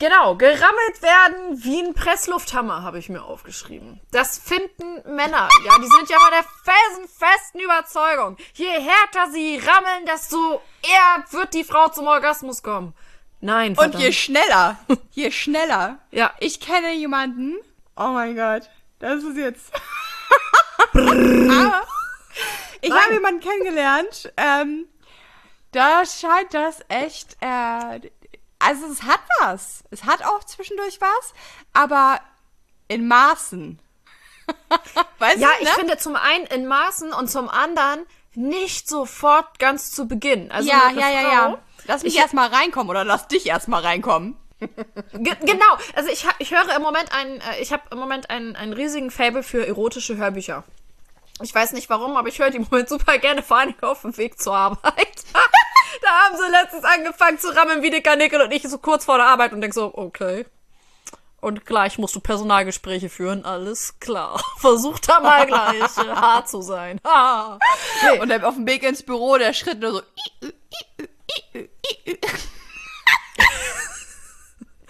[0.00, 4.00] Genau, gerammelt werden wie ein Presslufthammer, habe ich mir aufgeschrieben.
[4.10, 8.38] Das finden Männer, ja, die sind ja bei der felsenfesten Überzeugung.
[8.54, 12.94] Je härter sie rammeln, desto eher wird die Frau zum Orgasmus kommen.
[13.42, 13.96] Nein, verdammt.
[13.96, 14.78] Und je schneller,
[15.10, 15.98] je schneller.
[16.12, 16.32] ja.
[16.40, 17.58] Ich kenne jemanden,
[17.94, 19.70] oh mein Gott, das ist jetzt...
[20.94, 21.82] Aber
[22.80, 24.86] ich habe jemanden kennengelernt, ähm,
[25.72, 27.36] da scheint das echt...
[27.42, 28.10] Äh,
[28.60, 29.82] also es hat was.
[29.90, 31.34] Es hat auch zwischendurch was,
[31.72, 32.20] aber
[32.88, 33.80] in Maßen.
[35.18, 35.68] weißt ja, du, ne?
[35.68, 40.52] ich finde zum einen in Maßen und zum anderen nicht sofort ganz zu Beginn.
[40.52, 41.58] Also ja, ja, ja, ja.
[41.86, 44.36] Lass mich erstmal reinkommen oder lass dich erstmal reinkommen.
[44.60, 48.74] genau, also ich, ich höre im Moment einen, äh, ich habe im Moment einen, einen
[48.74, 50.64] riesigen Fable für erotische Hörbücher.
[51.42, 54.02] Ich weiß nicht warum, aber ich höre die im Moment super gerne, vor allem auf
[54.02, 55.24] dem Weg zur Arbeit.
[56.02, 59.18] da haben sie letztens angefangen zu rammen wie dicker Nickel und ich so kurz vor
[59.18, 60.46] der Arbeit und denk so, okay.
[61.40, 64.42] Und gleich musst du Personalgespräche führen, alles klar.
[64.58, 67.00] Versuch da mal gleich äh, hart zu sein.
[67.06, 67.58] Ha.
[68.02, 68.20] Nee.
[68.20, 70.02] Und dann auf dem Weg ins Büro, der Schritt nur so.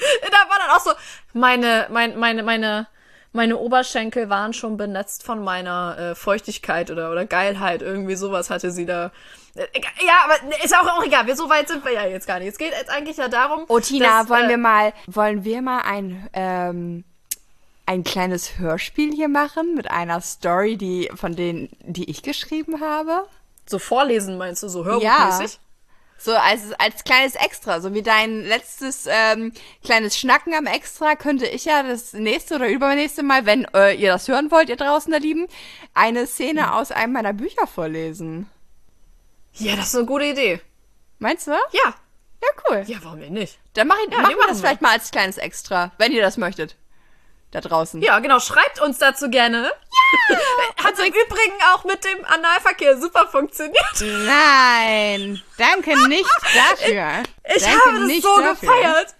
[0.01, 0.91] da war dann auch so,
[1.33, 2.89] meine, mein, meine, meine,
[3.33, 7.83] meine Oberschenkel waren schon benetzt von meiner äh, Feuchtigkeit oder, oder Geilheit.
[7.83, 9.13] Irgendwie sowas hatte sie da.
[9.55, 11.27] Ja, aber ist auch, auch egal.
[11.27, 12.49] Wir, so weit sind wir ja jetzt gar nicht.
[12.49, 13.65] Es geht jetzt eigentlich ja darum.
[13.69, 17.05] Oh, Tina, dass, wollen äh, wir mal, wollen wir mal ein, ähm,
[17.87, 23.27] ein kleines Hörspiel hier machen mit einer Story, die, von denen, die ich geschrieben habe?
[23.67, 25.19] So vorlesen meinst du, so Ja.
[25.19, 25.59] hörbuchmäßig?
[26.23, 31.47] So als, als kleines Extra, so wie dein letztes ähm, kleines Schnacken am Extra, könnte
[31.47, 35.11] ich ja das nächste oder übernächste Mal, wenn äh, ihr das hören wollt, ihr draußen,
[35.15, 35.49] ihr Lieben,
[35.95, 38.51] eine Szene aus einem meiner Bücher vorlesen.
[39.55, 40.61] Ja, das ist eine gute Idee.
[41.19, 41.51] Meinst du?
[41.51, 41.95] Ja.
[42.43, 42.85] Ja, cool.
[42.87, 43.59] Ja, warum denn nicht?
[43.75, 44.61] Dann mach ich, Ja, machen wir das wir.
[44.69, 46.77] vielleicht mal als kleines Extra, wenn ihr das möchtet.
[47.51, 48.01] Da draußen.
[48.01, 48.39] Ja, genau.
[48.39, 49.65] Schreibt uns dazu gerne.
[50.31, 50.37] Ja!
[50.85, 53.77] Hat im Übrigen auch mit dem Analverkehr super funktioniert.
[54.01, 57.23] Nein, danke nicht dafür.
[57.55, 58.55] Ich danke habe das so dafür.
[58.69, 59.15] gefeiert.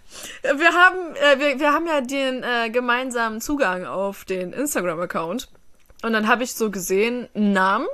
[0.55, 5.49] Wir haben, äh, wir, wir haben ja den äh, gemeinsamen Zugang auf den Instagram-Account.
[6.01, 7.87] Und dann habe ich so gesehen, Namen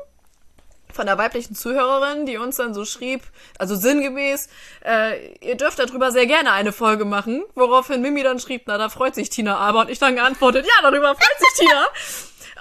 [0.97, 3.21] von der weiblichen Zuhörerin, die uns dann so schrieb,
[3.57, 4.49] also sinngemäß,
[4.83, 8.89] äh, ihr dürft darüber sehr gerne eine Folge machen, woraufhin Mimi dann schrieb, na, da
[8.89, 9.81] freut sich Tina aber.
[9.81, 11.85] Und ich dann geantwortet, ja, darüber freut sich Tina.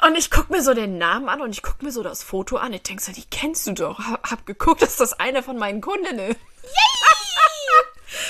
[0.06, 2.58] Und ich guck mir so den Namen an und ich guck mir so das Foto
[2.58, 2.70] an.
[2.74, 3.98] Ich denk so, die kennst du doch.
[3.98, 6.36] Hab, hab geguckt, das ist das eine von meinen Kundinnen.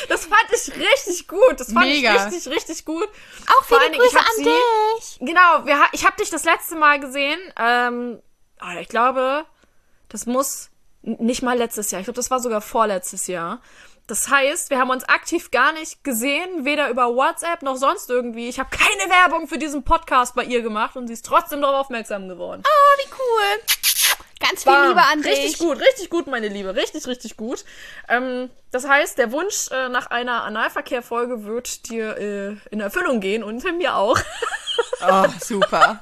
[0.09, 1.59] Das fand ich richtig gut.
[1.59, 2.15] Das fand Mega.
[2.15, 3.09] ich richtig, richtig gut.
[3.47, 5.19] Auch Vor viele allen Dingen, ich Grüße an sie- dich.
[5.21, 7.39] Genau, wir, ich habe dich das letzte Mal gesehen.
[7.59, 8.23] Ähm,
[8.63, 9.45] oh, ich glaube,
[10.09, 10.71] das muss
[11.03, 12.01] nicht mal letztes Jahr.
[12.01, 13.61] Ich glaube, das war sogar vorletztes Jahr.
[14.07, 18.49] Das heißt, wir haben uns aktiv gar nicht gesehen, weder über WhatsApp noch sonst irgendwie.
[18.49, 21.87] Ich habe keine Werbung für diesen Podcast bei ihr gemacht und sie ist trotzdem darauf
[21.87, 22.63] aufmerksam geworden.
[22.65, 23.63] Oh, wie cool.
[24.39, 24.89] Ganz viel Bam.
[24.89, 25.33] Liebe an dich.
[25.33, 26.77] Richtig gut, richtig gut, meine Liebe.
[26.77, 27.65] Richtig, richtig gut.
[28.09, 33.43] Ähm, das heißt, der Wunsch äh, nach einer Analverkehr-Folge wird dir äh, in Erfüllung gehen
[33.43, 34.19] und mir auch.
[35.09, 36.01] Oh, super.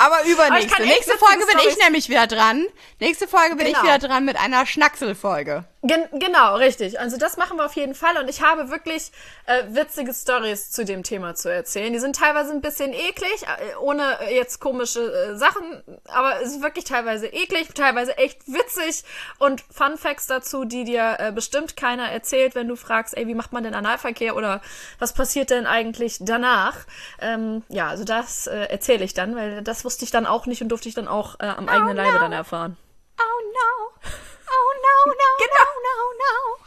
[0.00, 0.82] Aber übernächste.
[0.82, 2.66] echt Nächste Folge bin ich Storys- nämlich wieder dran.
[3.00, 3.84] Nächste Folge bin ich Genau.
[3.84, 5.64] wieder dran mit einer Schnackselfolge.
[5.82, 7.00] Gen genau, richtig.
[7.00, 8.18] Also das machen wir auf jeden Fall.
[8.18, 9.12] Und ich habe wirklich
[9.46, 11.90] äh, witzige Stories zu dem Thema zu erzählen.
[11.90, 16.52] Die sind teilweise ein bisschen eklig, äh, ohne äh, jetzt komische äh, Sachen, aber es
[16.52, 19.04] ist wirklich teilweise eklig, teilweise echt witzig.
[19.38, 23.34] Und Fun Facts dazu, die dir äh, bestimmt keiner erzählt, wenn du fragst, ey, wie
[23.34, 24.60] macht man denn Analverkehr oder
[24.98, 26.76] was passiert denn eigentlich danach?
[27.22, 30.60] Ähm, ja, also das äh, erzähle ich dann, weil das wusste ich dann auch nicht
[30.60, 32.76] und durfte ich dann auch äh, am eigenen Leibe dann erfahren.
[33.18, 34.10] Oh no.
[34.50, 35.30] Oh no, no,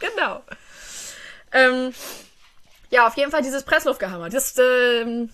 [0.00, 0.42] Genau.
[0.42, 0.44] Genau.
[1.52, 1.94] Ähm,
[2.90, 4.28] ja, auf jeden Fall dieses Pressluftgehammer.
[4.28, 5.30] Das, ähm,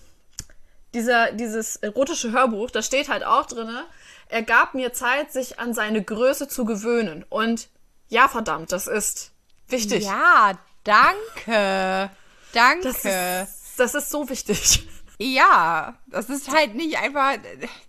[0.93, 3.85] dieser, dieses erotische Hörbuch, da steht halt auch drinne,
[4.27, 7.25] er gab mir Zeit, sich an seine Größe zu gewöhnen.
[7.29, 7.69] Und
[8.09, 9.31] ja, verdammt, das ist
[9.67, 10.05] wichtig.
[10.05, 12.09] Ja, danke.
[12.53, 12.81] Danke.
[12.83, 14.87] Das ist, das ist so wichtig.
[15.17, 17.37] Ja, das ist halt nicht einfach.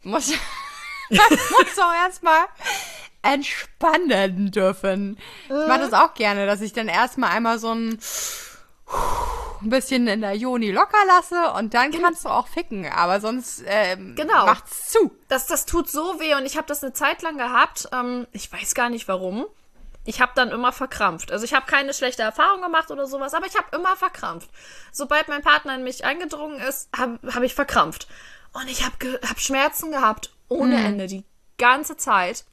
[0.02, 0.32] Muss,
[1.08, 2.44] das muss auch erstmal
[3.22, 5.18] entspannen dürfen.
[5.44, 7.98] Ich mache das auch gerne, dass ich dann erstmal einmal so ein,
[9.62, 12.86] ein bisschen in der Joni locker lasse und dann kannst du auch ficken.
[12.90, 14.46] Aber sonst ähm, Genau.
[14.46, 15.12] macht's zu.
[15.28, 17.88] Das, das tut so weh und ich habe das eine Zeit lang gehabt.
[17.92, 19.46] Ähm, ich weiß gar nicht warum.
[20.04, 21.30] Ich habe dann immer verkrampft.
[21.30, 24.50] Also ich habe keine schlechte Erfahrung gemacht oder sowas, aber ich habe immer verkrampft.
[24.90, 28.08] Sobald mein Partner in mich eingedrungen ist, habe hab ich verkrampft.
[28.52, 31.24] Und ich habe hab Schmerzen gehabt ohne Ende die
[31.56, 32.44] ganze Zeit.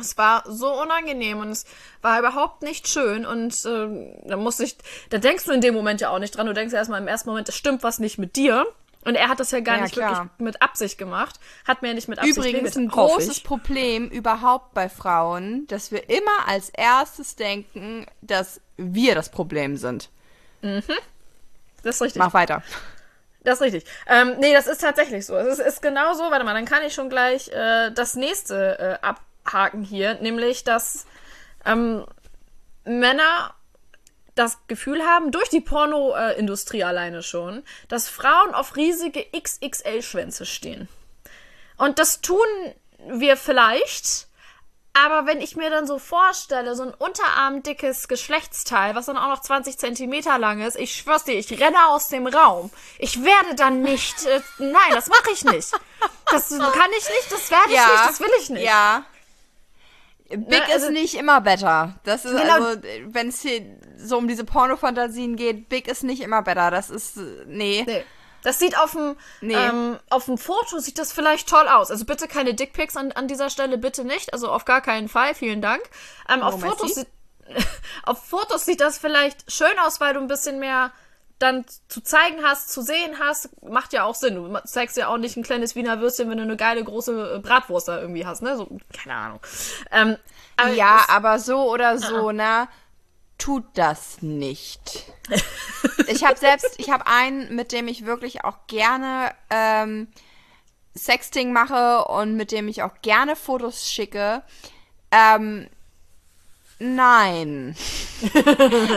[0.00, 1.66] Es war so unangenehm und es
[2.00, 4.76] war überhaupt nicht schön und ähm, da musste ich,
[5.10, 6.46] da denkst du in dem Moment ja auch nicht dran.
[6.46, 8.66] Du denkst erstmal im ersten Moment, es stimmt was nicht mit dir.
[9.04, 10.10] Und er hat das ja gar Ja, nicht klar.
[10.10, 11.40] wirklich mit Absicht gemacht.
[11.66, 13.44] Hat mir ja nicht mit Absicht Übrigens ein großes ich.
[13.44, 20.08] Problem überhaupt bei Frauen, dass wir immer als erstes denken, dass wir das Problem sind.
[20.62, 22.20] Das ist richtig.
[22.20, 22.62] Mach weiter.
[23.42, 23.84] Das ist richtig.
[24.06, 25.36] Ähm, nee, das ist tatsächlich so.
[25.36, 26.22] Es ist, ist genau so.
[26.30, 29.06] Warte mal, dann kann ich schon gleich äh, das nächste äh,
[29.44, 30.14] abhaken hier.
[30.14, 31.06] Nämlich, dass
[31.64, 32.04] ähm,
[32.84, 33.54] Männer
[34.34, 40.88] das Gefühl haben, durch die Pornoindustrie alleine schon, dass Frauen auf riesige XXL-Schwänze stehen.
[41.76, 42.38] Und das tun
[43.08, 44.28] wir vielleicht,
[44.94, 49.40] aber wenn ich mir dann so vorstelle, so ein unterarmdickes Geschlechtsteil, was dann auch noch
[49.40, 52.70] 20 Zentimeter lang ist, ich schwör's dir, ich renne aus dem Raum.
[52.98, 55.72] Ich werde dann nicht, äh, nein, das mache ich nicht.
[56.30, 58.64] Das kann ich nicht, das werde ich nicht, das will ich nicht.
[58.64, 59.04] Ja.
[60.36, 61.94] Big Ne, also- ist nicht immer better.
[62.04, 62.54] Das ist Genau.
[62.54, 63.62] also, wenn es hier
[63.96, 66.70] so um diese Pornofantasien geht, Big ist nicht immer better.
[66.70, 67.16] Das ist,
[67.46, 67.84] nee.
[67.86, 68.04] Nee.
[68.42, 69.54] Das sieht auf dem, Nee.
[69.54, 71.92] ähm, auf dem Foto sieht das vielleicht toll aus.
[71.92, 74.32] Also bitte keine Dickpics an, an dieser Stelle, bitte nicht.
[74.32, 75.82] Also auf gar keinen Fall, vielen Dank.
[76.28, 76.76] Ähm, auf, Oh, merci.
[76.76, 77.06] Fotos sieht,
[78.04, 80.90] auf Fotos sieht das vielleicht schön aus, weil du ein bisschen mehr
[81.42, 83.50] dann zu zeigen hast, zu sehen hast.
[83.62, 84.36] Macht ja auch Sinn.
[84.36, 87.38] Du zeigst ja auch nicht ein kleines Wiener Würstchen, wenn du eine geile große äh,
[87.40, 88.56] Bratwurst da irgendwie hast, ne?
[88.56, 89.40] So, keine Ahnung.
[89.90, 90.16] Ähm,
[90.56, 92.68] aber Ja, es- aber so oder so, na,
[93.38, 95.04] tut das nicht.
[96.06, 100.08] ich habe selbst, ich habe einen, mit dem ich wirklich auch gerne ähm,
[100.96, 104.42] Sexting mache und mit dem ich auch gerne Fotos schicke.
[105.10, 105.68] Ähm,
[106.82, 107.76] nein.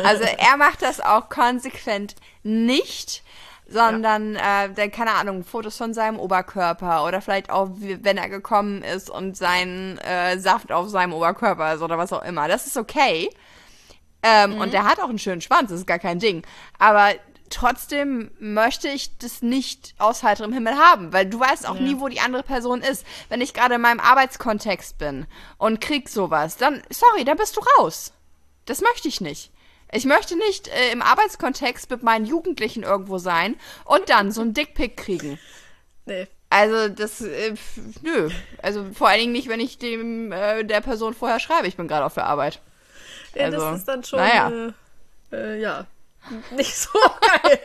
[0.03, 3.23] also er macht das auch konsequent nicht.
[3.67, 8.83] Sondern, äh, dann, keine Ahnung, Fotos von seinem Oberkörper oder vielleicht auch, wenn er gekommen
[8.83, 12.47] ist und sein äh, Saft auf seinem Oberkörper ist oder was auch immer.
[12.47, 13.27] Das ist okay.
[14.21, 16.45] Ähm, Und der hat auch einen schönen Schwanz, das ist gar kein Ding.
[16.77, 17.09] Aber
[17.49, 22.08] trotzdem möchte ich das nicht aus heiterem Himmel haben, weil du weißt auch nie, wo
[22.08, 23.05] die andere Person ist.
[23.29, 25.25] Wenn ich gerade in meinem Arbeitskontext bin
[25.58, 28.13] und krieg sowas, dann, sorry, da bist du raus.
[28.65, 29.51] Das möchte ich nicht.
[29.91, 33.55] Ich möchte nicht äh, im Arbeitskontext mit meinen Jugendlichen irgendwo sein
[33.86, 35.39] und dann so ein Dickpick kriegen.
[36.05, 36.27] nee.
[36.49, 37.55] Also das, äh,
[38.01, 38.29] nö.
[38.62, 41.88] Also vor allen Dingen nicht, wenn ich dem äh, der Person vorher schreibe, ich bin
[41.88, 42.62] gerade auf der Arbeit.
[43.34, 44.51] Ja, Also, das ist dann schon, naja.
[45.31, 45.86] äh, äh, ja,
[46.51, 46.89] nicht so
[47.41, 47.59] geil.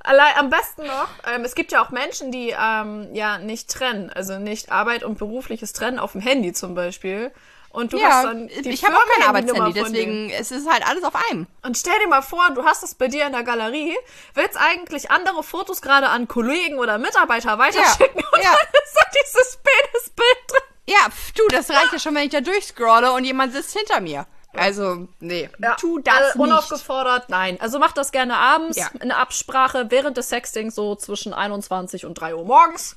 [0.00, 4.10] Allein am besten noch, ähm, es gibt ja auch Menschen, die ähm, ja nicht trennen,
[4.10, 7.32] also nicht Arbeit und berufliches trennen auf dem Handy zum Beispiel.
[7.70, 10.86] Und du hast Ja, dann die ich habe auch kein Arbeitshandy, deswegen es ist halt
[10.86, 11.46] alles auf einem.
[11.62, 13.94] Und stell dir mal vor, du hast es bei dir in der Galerie,
[14.34, 18.50] willst eigentlich andere Fotos gerade an Kollegen oder Mitarbeiter weiterschicken und ja.
[18.50, 20.62] dann ist da dieses Penisbild drin.
[20.88, 24.00] Ja, pf, du, das reicht ja schon, wenn ich da durchscrolle und jemand sitzt hinter
[24.00, 24.26] mir.
[24.54, 26.36] Also, nee, tu das nicht.
[26.36, 27.58] Unaufgefordert, nein.
[27.60, 28.88] Also mach das gerne abends Ja.
[29.00, 32.96] in Absprache während des Sextings so zwischen 21 und 3 Uhr morgens.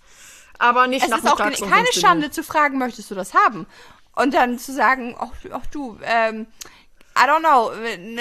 [0.57, 2.07] Aber nicht Es ist auch nachmittags keine um 15 Uhr.
[2.09, 3.67] Schande zu fragen, möchtest du das haben?
[4.15, 6.47] Und dann zu sagen, ach, ach du, ähm,
[7.17, 8.17] I don't know, ein,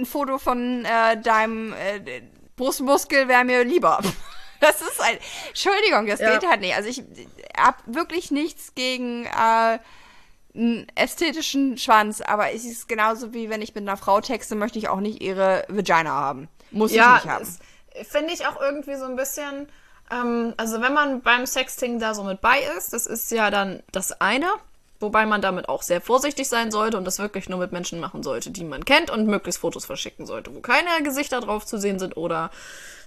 [0.00, 2.22] ein Foto von äh, deinem äh,
[2.56, 4.00] Brustmuskel wäre mir lieber.
[4.62, 5.16] Das ist ein,
[5.48, 6.32] Entschuldigung, das Ja.
[6.36, 6.76] geht halt nicht.
[6.76, 7.02] Also ich
[7.56, 9.78] hab wirklich nichts gegen äh,
[10.54, 14.78] einen ästhetischen Schwanz, aber es ist genauso wie wenn ich mit einer Frau texte, möchte
[14.78, 16.48] ich auch nicht ihre Vagina haben.
[16.70, 17.46] Muss Ja, ich nicht haben.
[18.08, 19.68] finde ich auch irgendwie so ein bisschen,
[20.10, 23.82] ähm, also wenn man beim Sexting da so mit bei ist, das ist ja dann
[23.92, 24.48] das eine,
[25.00, 28.22] wobei man damit auch sehr vorsichtig sein sollte und das wirklich nur mit Menschen machen
[28.22, 31.98] sollte, die man kennt und möglichst Fotos verschicken sollte, wo keine Gesichter drauf zu sehen
[31.98, 32.50] sind oder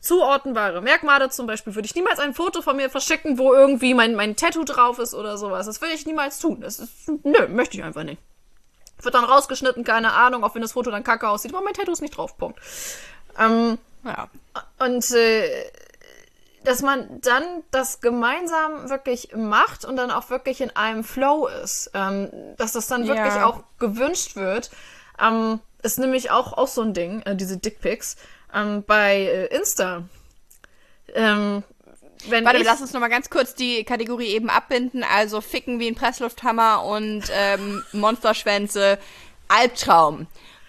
[0.02, 1.30] zuordnenbare Merkmale.
[1.30, 4.64] Zum Beispiel würde ich niemals ein Foto von mir verschicken, wo irgendwie mein, mein Tattoo
[4.66, 5.66] drauf ist oder sowas.
[5.66, 6.60] Das würde ich niemals tun.
[6.62, 8.22] Das ist, nö, möchte ich einfach nicht.
[9.02, 11.92] Wird dann rausgeschnitten, keine Ahnung, auch wenn das Foto dann kacke aussieht, aber mein Tattoo
[11.92, 12.60] ist nicht drauf, Punkt.
[13.40, 14.30] Ähm, Ja.
[14.80, 15.72] und äh,
[16.64, 21.92] dass man dann das gemeinsam wirklich macht und dann auch wirklich in einem Flow ist.
[21.94, 23.46] Ähm, dass das dann wirklich Ja.
[23.46, 24.72] auch gewünscht wird.
[25.20, 28.16] Ähm, ist nämlich auch, auch so ein Ding, äh, diese Dickpics.
[28.54, 30.04] Ähm, bei äh, Insta.
[31.14, 31.64] Ähm,
[32.28, 35.04] wenn Warte, ich, lass uns noch mal ganz kurz die Kategorie eben abbinden.
[35.04, 38.98] Also Ficken wie ein Presslufthammer und ähm, Monsterschwänze.
[39.50, 40.28] Albtraum.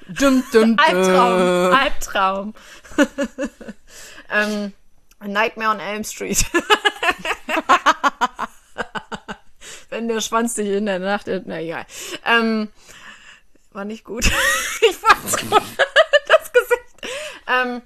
[0.09, 0.78] Dum, dum, dum.
[0.78, 2.54] Albtraum, Albtraum.
[4.33, 4.72] ähm,
[5.24, 6.44] A Nightmare on Elm Street.
[9.88, 11.87] Wenn der Schwanz dich in der Nacht, na egal.
[12.26, 12.68] Ähm,
[13.72, 14.26] war nicht gut.
[14.88, 15.50] ich fand's gut.
[16.28, 17.10] das Gesicht.
[17.46, 17.80] Ähm,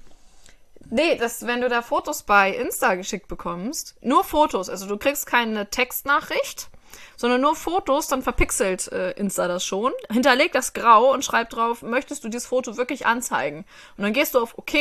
[0.89, 5.25] nee, das, wenn du da Fotos bei Insta geschickt bekommst, nur Fotos, also du kriegst
[5.25, 6.69] keine Textnachricht,
[7.15, 11.81] sondern nur Fotos, dann verpixelt äh, Insta das schon, hinterlegt das grau und schreibt drauf,
[11.81, 13.65] möchtest du dieses Foto wirklich anzeigen?
[13.97, 14.73] Und dann gehst du auf OK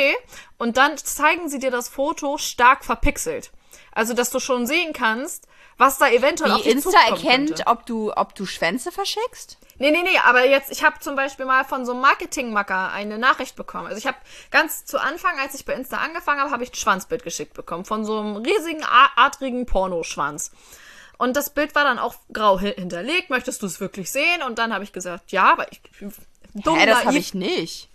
[0.59, 3.51] und dann zeigen sie dir das Foto stark verpixelt.
[3.93, 7.67] Also, dass du schon sehen kannst, was da eventuell auf Wie dich Insta erkennt, könnte.
[7.67, 9.59] ob du, ob du Schwänze verschickst?
[9.79, 13.17] Nee, nee, nee, aber jetzt, ich habe zum Beispiel mal von so einem Marketingmacker eine
[13.17, 13.87] Nachricht bekommen.
[13.87, 14.17] Also ich habe
[14.51, 17.85] ganz zu Anfang, als ich bei Insta angefangen habe, habe ich ein Schwanzbild geschickt bekommen
[17.85, 18.85] von so einem riesigen,
[19.17, 20.51] adrigen Pornoschwanz.
[21.19, 23.29] Und das Bild war dann auch grau hi- hinterlegt.
[23.29, 24.43] Möchtest du es wirklich sehen?
[24.47, 25.81] Und dann habe ich gesagt, ja, aber ich
[26.55, 27.89] dumm Hä, das habe ich nicht.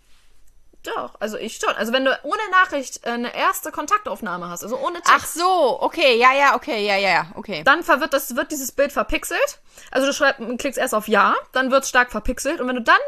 [0.84, 1.74] Doch, also ich schon.
[1.76, 5.82] Also wenn du ohne Nachricht äh, eine erste Kontaktaufnahme hast, also ohne Text, Ach so,
[5.82, 7.64] okay, ja, ja, okay, ja, ja, ja, okay.
[7.64, 9.60] dann verwirrt das, wird dieses Bild verpixelt.
[9.92, 12.60] Also du schreibst, klickst erst auf Ja, dann wird es stark verpixelt.
[12.60, 13.00] Und wenn du dann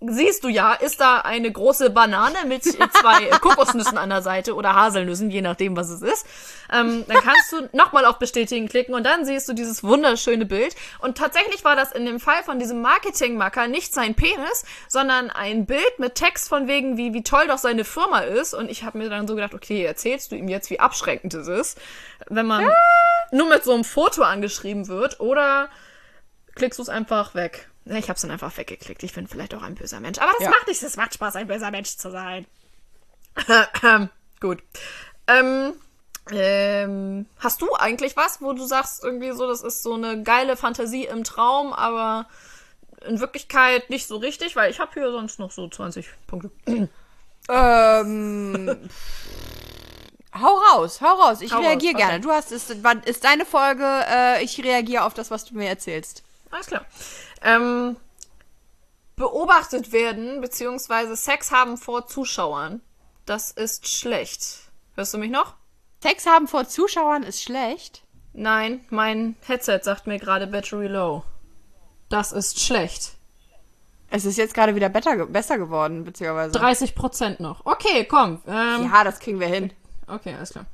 [0.00, 4.74] siehst du ja, ist da eine große Banane mit zwei Kokosnüssen an der Seite oder
[4.74, 6.26] Haselnüssen, je nachdem, was es ist.
[6.72, 10.74] Ähm, dann kannst du nochmal auf Bestätigen klicken und dann siehst du dieses wunderschöne Bild.
[10.98, 15.66] Und tatsächlich war das in dem Fall von diesem Marketingmacker nicht sein Penis, sondern ein
[15.66, 18.54] Bild mit Text von wegen, wie, wie toll doch seine Firma ist.
[18.54, 21.48] Und ich habe mir dann so gedacht, okay, erzählst du ihm jetzt, wie abschreckend es
[21.48, 21.80] ist,
[22.28, 22.68] wenn man
[23.30, 25.68] nur mit so einem Foto angeschrieben wird oder
[26.54, 27.68] klickst du es einfach weg.
[27.86, 29.02] Ich habe es dann einfach weggeklickt.
[29.02, 30.18] Ich bin vielleicht auch ein böser Mensch.
[30.18, 30.50] Aber das Ja.
[30.50, 30.82] macht nichts.
[30.82, 32.46] Es macht Spaß, ein böser Mensch zu sein.
[34.40, 34.62] Gut.
[35.26, 35.74] Ähm,
[36.32, 40.56] ähm, hast du eigentlich was, wo du sagst, irgendwie so, das ist so eine geile
[40.56, 42.26] Fantasie im Traum, aber
[43.06, 44.56] in Wirklichkeit nicht so richtig?
[44.56, 46.50] Weil ich habe hier sonst noch so 20 Punkte.
[47.46, 48.88] Ähm,
[50.34, 51.42] hau raus, hau raus.
[51.42, 52.02] Ich reagiere okay.
[52.06, 52.20] gerne.
[52.20, 53.84] Du hast es, ist deine Folge.
[53.84, 56.22] Äh, ich reagiere auf das, was du mir erzählst.
[56.50, 56.86] Alles klar.
[57.44, 57.96] Ähm,
[59.16, 62.80] beobachtet werden, beziehungsweise Sex haben vor Zuschauern.
[63.26, 64.70] Das ist schlecht.
[64.96, 65.54] Hörst du mich noch?
[66.02, 68.02] Sex haben vor Zuschauern ist schlecht.
[68.32, 71.22] Nein, mein Headset sagt mir gerade Battery Low.
[72.08, 73.12] Das ist schlecht.
[74.10, 76.58] Es ist jetzt gerade wieder better, besser geworden, beziehungsweise.
[76.58, 77.64] 30% noch.
[77.64, 78.42] Okay, komm.
[78.46, 79.72] Ähm, Ja, das kriegen wir hin.
[80.06, 80.66] Okay, alles klar.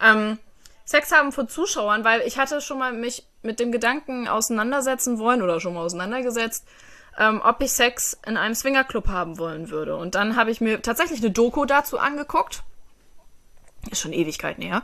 [0.00, 0.38] Ähm,
[0.86, 5.42] Sex haben vor Zuschauern, weil ich hatte schon mal mich mit dem Gedanken auseinandersetzen wollen
[5.42, 6.64] oder schon mal auseinandergesetzt,
[7.18, 9.96] ähm, ob ich Sex in einem Swingerclub haben wollen würde.
[9.96, 12.62] Und dann habe ich mir tatsächlich eine Doku dazu angeguckt.
[13.90, 14.82] Ist schon Ewigkeiten her.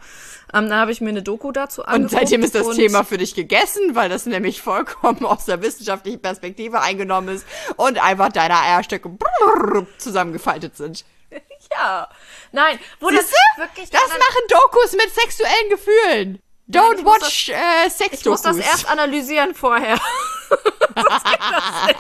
[0.54, 2.20] Ähm, dann habe ich mir eine Doku dazu Und angeguckt.
[2.20, 6.20] seitdem ist das und- Thema für dich gegessen, weil das nämlich vollkommen aus der wissenschaftlichen
[6.20, 9.10] Perspektive eingenommen ist und einfach deine Eierstöcke
[9.98, 11.04] zusammengefaltet sind.
[11.74, 12.08] Ja.
[12.52, 16.42] Nein, wo Siehst das wirklich Das machen Dokus mit sexuellen Gefühlen.
[16.66, 19.96] Nein, Don't muss watch äh, Ich muss das erst analysieren vorher.
[20.94, 21.98] das geht das nicht.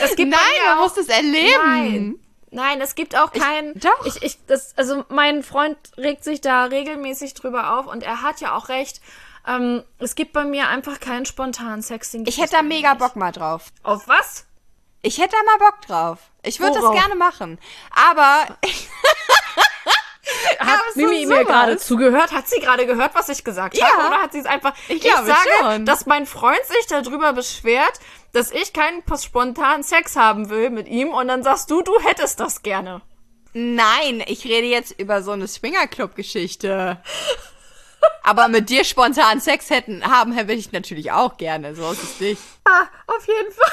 [0.00, 1.62] Es gibt Nein, man auch- muss das erleben.
[1.64, 2.14] Nein.
[2.50, 3.78] Nein, es gibt auch keinen.
[3.80, 4.06] doch.
[4.06, 8.40] Ich, ich, das, also mein Freund regt sich da regelmäßig drüber auf und er hat
[8.40, 9.00] ja auch recht.
[9.46, 12.12] Ähm, es gibt bei mir einfach keinen spontanen Sex.
[12.12, 12.94] den Ich hätte da mega.
[12.94, 13.64] Bock mal drauf.
[13.82, 14.45] Auf was?
[15.06, 16.18] Ich hätte da mal Bock drauf.
[16.42, 17.58] Ich würde das gerne machen.
[17.90, 18.46] Aber
[20.58, 22.32] Hat so Mimi mir gerade zugehört?
[22.32, 23.86] Hat sie gerade gehört, was ich gesagt Ja.
[23.88, 24.08] habe?
[24.08, 24.74] Oder hat sie es einfach.
[24.88, 25.86] Ich glaube sage, schon.
[25.86, 27.92] dass mein Freund sich darüber beschwert,
[28.32, 32.40] dass ich keinen spontanen Sex haben will mit ihm und dann sagst du, du hättest
[32.40, 33.02] das gerne.
[33.52, 37.00] nein, ich rede jetzt über so eine Swingerclub-Geschichte.
[38.24, 41.74] Aber mit dir spontan Sex hätten, haben hätte ich natürlich auch gerne.
[41.76, 42.42] So ist es nicht.
[42.64, 43.70] Ah, auf jeden Fall.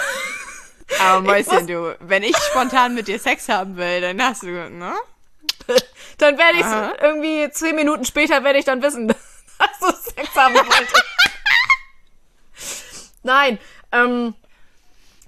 [1.00, 4.94] Aber Mäuschen, du, wenn ich spontan mit dir Sex haben will, dann hast du, ne?
[6.18, 10.56] Dann werde ich irgendwie zehn Minuten später werde ich dann wissen, dass du Sex haben
[10.56, 11.04] wolltest.
[13.24, 13.58] Nein,
[13.92, 14.36] ähm,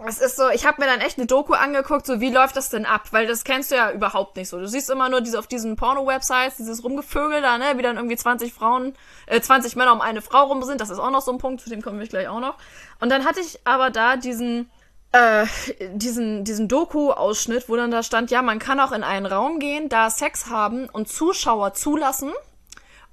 [0.06, 2.69] es ist so, ich habe mir dann echt eine Doku angeguckt, so wie läuft das
[2.69, 3.08] denn ab?
[3.12, 4.60] Weil das kennst du ja überhaupt nicht so.
[4.60, 8.17] Du siehst immer nur diese auf diesen Porno-Websites, dieses Rumgevögel da, ne, wie dann irgendwie
[8.17, 8.93] 20 Frauen,
[9.28, 10.82] äh, 20 Männer um eine Frau rum sind.
[10.82, 12.56] Das ist auch noch so ein Punkt, zu dem kommen wir gleich auch noch.
[12.99, 14.69] Und dann hatte ich aber da diesen,
[15.15, 15.45] äh,
[15.93, 19.88] diesen, diesen Doku-Ausschnitt, wo dann da stand, ja, man kann auch in einen Raum gehen,
[19.88, 22.34] da Sex haben und Zuschauer zulassen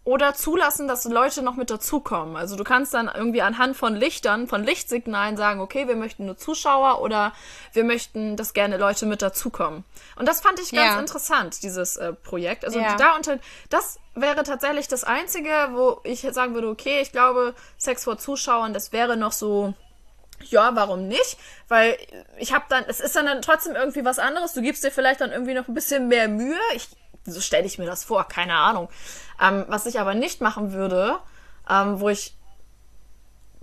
[0.04, 2.34] oder zulassen, dass Leute noch mit dazukommen.
[2.34, 6.36] Also du kannst dann irgendwie anhand von Lichtern, von Lichtsignalen sagen, okay, wir möchten nur
[6.36, 7.32] Zuschauer oder
[7.72, 9.84] wir möchten, dass gerne Leute mit dazukommen.
[10.16, 10.98] Und das fand ich ganz Ja.
[10.98, 12.64] interessant, dieses äh, Projekt.
[12.64, 12.96] Also Ja.
[12.96, 13.38] da unter,
[13.70, 18.72] das wäre tatsächlich das Einzige, wo ich sagen würde, okay, ich glaube, Sex vor Zuschauern,
[18.74, 19.72] das wäre noch so,
[20.50, 21.38] ja, warum nicht?
[21.68, 21.96] Weil
[22.38, 24.52] ich habe dann, es ist dann, dann trotzdem irgendwie was anderes.
[24.54, 26.58] Du gibst dir vielleicht dann irgendwie noch ein bisschen mehr Mühe.
[26.74, 26.88] Ich,
[27.24, 28.88] so stelle ich mir das vor, keine Ahnung.
[29.40, 31.18] Ähm, was ich aber nicht machen würde,
[31.68, 32.36] ähm, wo ich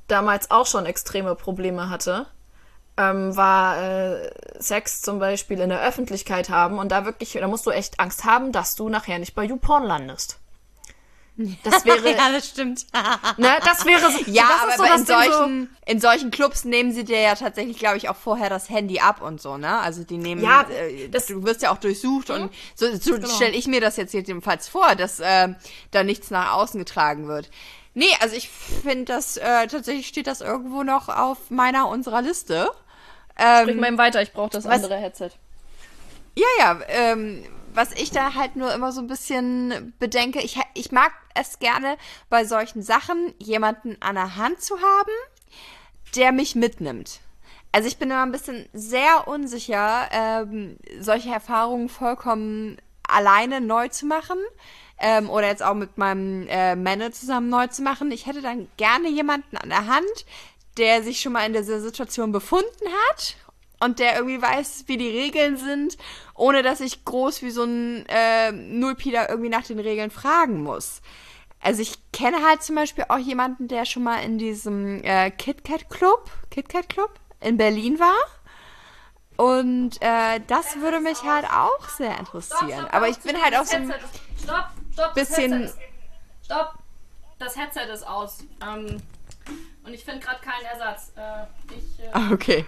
[0.07, 2.25] damals auch schon extreme Probleme hatte,
[2.97, 7.65] ähm, war äh, Sex zum Beispiel in der Öffentlichkeit haben und da wirklich, da musst
[7.65, 10.39] du echt Angst haben, dass du nachher nicht bei YouPorn landest.
[11.63, 12.85] Das wäre, ja, das stimmt.
[13.37, 16.31] ne, das wäre so, Ja, das aber so das in, Ding so, solchen, in solchen
[16.31, 19.57] Clubs nehmen sie dir ja tatsächlich, glaube ich, auch vorher das Handy ab und so,
[19.57, 19.79] ne?
[19.79, 23.27] Also die nehmen, Ja, äh, das- du wirst ja auch durchsucht und so, so Genau.
[23.29, 25.47] stelle ich mir das jetzt jedenfalls vor, dass äh,
[25.91, 27.49] da nichts nach außen getragen wird.
[27.93, 32.69] Nee, also ich finde das, äh, tatsächlich steht das irgendwo noch auf meiner, unserer Liste.
[33.61, 35.29] Sprich mal eben weiter, ich brauche das Was- andere Headset.
[36.35, 37.43] Ja, ja, ähm,
[37.79, 41.95] was ich da halt nur immer so ein bisschen bedenke, ich, ich mag es gerne
[42.29, 45.11] bei solchen Sachen, jemanden an der Hand zu haben,
[46.13, 47.21] der mich mitnimmt.
[47.71, 52.75] Also ich bin immer ein bisschen sehr unsicher, ähm, solche Erfahrungen vollkommen
[53.07, 54.39] alleine neu zu machen
[54.99, 58.11] ähm, oder jetzt auch mit meinem äh, Männer zusammen neu zu machen.
[58.11, 60.25] Ich hätte dann gerne jemanden an der Hand,
[60.77, 63.37] der sich schon mal in dieser Situation befunden hat
[63.79, 65.97] und der irgendwie weiß, wie die Regeln sind,
[66.35, 71.01] ohne dass ich groß wie so ein äh, Nullpieler irgendwie nach den Regeln fragen muss.
[71.61, 75.89] Also ich kenne halt zum Beispiel auch jemanden, der schon mal in diesem äh, KitKat
[75.89, 77.11] Club, KitKat Club
[77.41, 78.15] in Berlin war.
[79.37, 82.87] Und äh, das würde mich halt auch sehr interessieren.
[82.91, 83.93] Aber ich bin halt auch so ein
[84.43, 85.71] Stopp, stopp, bisschen-
[86.43, 86.73] stopp,
[87.39, 88.39] das Headset ist aus.
[88.61, 89.01] Ähm,
[89.85, 91.13] und ich finde gerade keinen Ersatz.
[91.15, 92.65] Äh, ich äh, Ah, okay.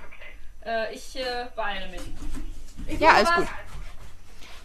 [0.65, 2.01] Äh, ich äh, beeile mich.
[2.87, 3.35] Ich Ja, alles was.
[3.37, 3.47] gut.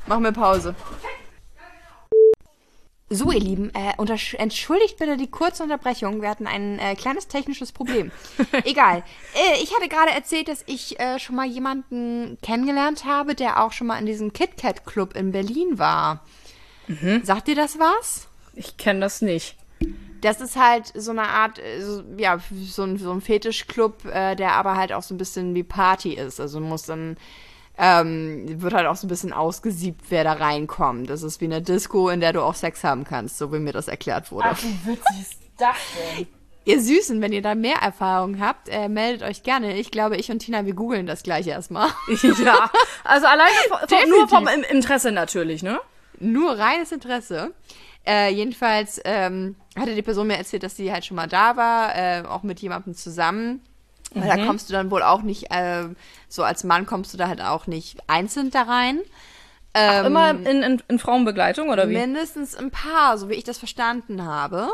[0.06, 0.74] Machen wir Pause.
[3.08, 3.92] So, ihr Lieben, äh,
[4.36, 6.22] entschuldigt bitte die kurze Unterbrechung.
[6.22, 8.10] Wir hatten ein äh, kleines technisches Problem.
[8.64, 9.04] Egal.
[9.34, 13.70] Äh, ich hatte gerade erzählt, dass ich äh, schon mal jemanden kennengelernt habe, der auch
[13.70, 16.24] schon mal in diesem KitKat Club in Berlin war.
[17.24, 18.28] Sagt dir das was?
[18.54, 19.56] Ich kenne das nicht.
[20.26, 24.34] Das ist halt so eine Art, äh, so, ja, so ein, so ein Fetischclub, äh,
[24.34, 26.40] der aber halt auch so ein bisschen wie Party ist.
[26.40, 27.16] Also muss dann,
[27.78, 31.08] ähm, wird halt auch so ein bisschen ausgesiebt, wer da reinkommt.
[31.10, 33.72] Das ist wie eine Disco, in der du auch Sex haben kannst, so wie mir
[33.72, 34.48] das erklärt wurde.
[34.62, 35.76] wie witzig ist das
[36.16, 36.26] denn?
[36.64, 39.78] Ihr Süßen, wenn ihr da mehr Erfahrung habt, äh, meldet euch gerne.
[39.78, 41.90] Ich glaube, ich und Tina, wir googeln das gleich erstmal.
[42.44, 42.68] ja,
[43.04, 45.78] also alleine vom, nur vom Interesse natürlich, ne?
[46.18, 47.52] Nur reines Interesse.
[48.06, 51.94] Äh, jedenfalls ähm, hatte die Person mir erzählt, dass sie halt schon mal da war,
[51.96, 53.60] äh, auch mit jemandem zusammen.
[54.14, 55.88] Weil da kommst du dann wohl auch nicht, äh,
[56.28, 59.00] so als Mann kommst du da halt auch nicht einzeln da rein.
[59.74, 61.94] Ähm, Immer in, in, in Frauenbegleitung oder wie?
[61.94, 64.68] Mindestens ein paar, so wie ich das verstanden habe.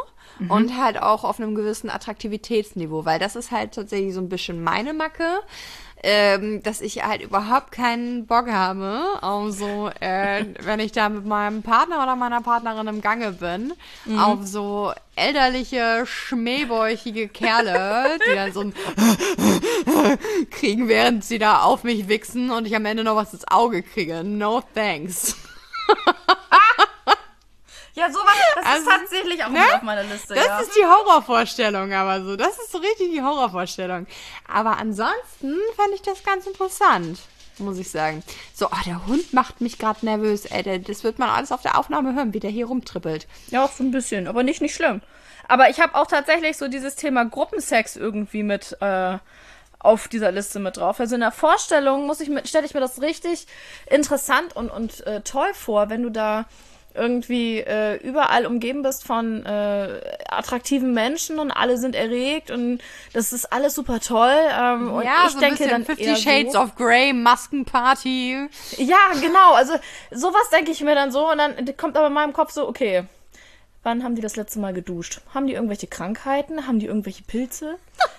[0.49, 4.65] Und halt auch auf einem gewissen Attraktivitätsniveau, weil das ist halt tatsächlich so ein bisschen
[4.65, 5.41] meine Macke,
[6.03, 11.27] ähm, dass ich halt überhaupt keinen Bock habe, auf so, äh, wenn ich da mit
[11.27, 13.73] meinem Partner oder meiner Partnerin im Gange bin,
[14.19, 18.75] auf so elterliche, schmähbäuchige Kerle, die dann so ein
[20.51, 23.83] kriegen, während sie da auf mich wichsen und ich am Ende noch was ins Auge
[23.83, 24.25] kriege.
[24.25, 25.37] No thanks.
[27.95, 29.61] Ja, sowas, das Also, ist tatsächlich auch ne?
[29.75, 30.61] auf meiner Liste, Das ja.
[30.61, 32.37] ist die Horrorvorstellung, aber so.
[32.37, 34.07] Das ist so richtig die Horrorvorstellung.
[34.49, 37.19] Aber ansonsten fand ich das ganz interessant,
[37.59, 38.23] muss ich sagen.
[38.55, 40.81] So, oh, der Hund macht mich gerade nervös, ey.
[40.83, 43.27] Das wird man alles auf der Aufnahme hören, wie der hier rumtrippelt.
[43.49, 45.03] Ja, auch so ein bisschen, aber nicht, nicht schlimm.
[45.49, 49.19] Aber ich habe auch tatsächlich so dieses Thema Gruppensex irgendwie mit äh,
[49.81, 50.99] auf dieser Liste mit drauf.
[50.99, 53.47] Also in der Vorstellung muss ich mir, stelle ich mir das richtig
[53.87, 56.47] interessant und, und äh, toll vor, wenn du da
[56.95, 62.81] irgendwie äh, überall umgeben bist von äh, attraktiven Menschen und alle sind erregt und
[63.13, 64.37] das ist alles super toll.
[64.53, 68.49] Ähm, und ja, ich so denke ein dann Fifty Shades so, of Grey, Maskenparty.
[68.79, 69.53] Ja, genau.
[69.55, 69.75] Also
[70.11, 73.05] sowas denke ich mir dann so und dann kommt aber in meinem Kopf so, okay,
[73.83, 75.21] wann haben die das letzte Mal geduscht?
[75.35, 76.67] Haben die irgendwelche Krankheiten?
[76.67, 77.79] Haben die irgendwelche Pilze?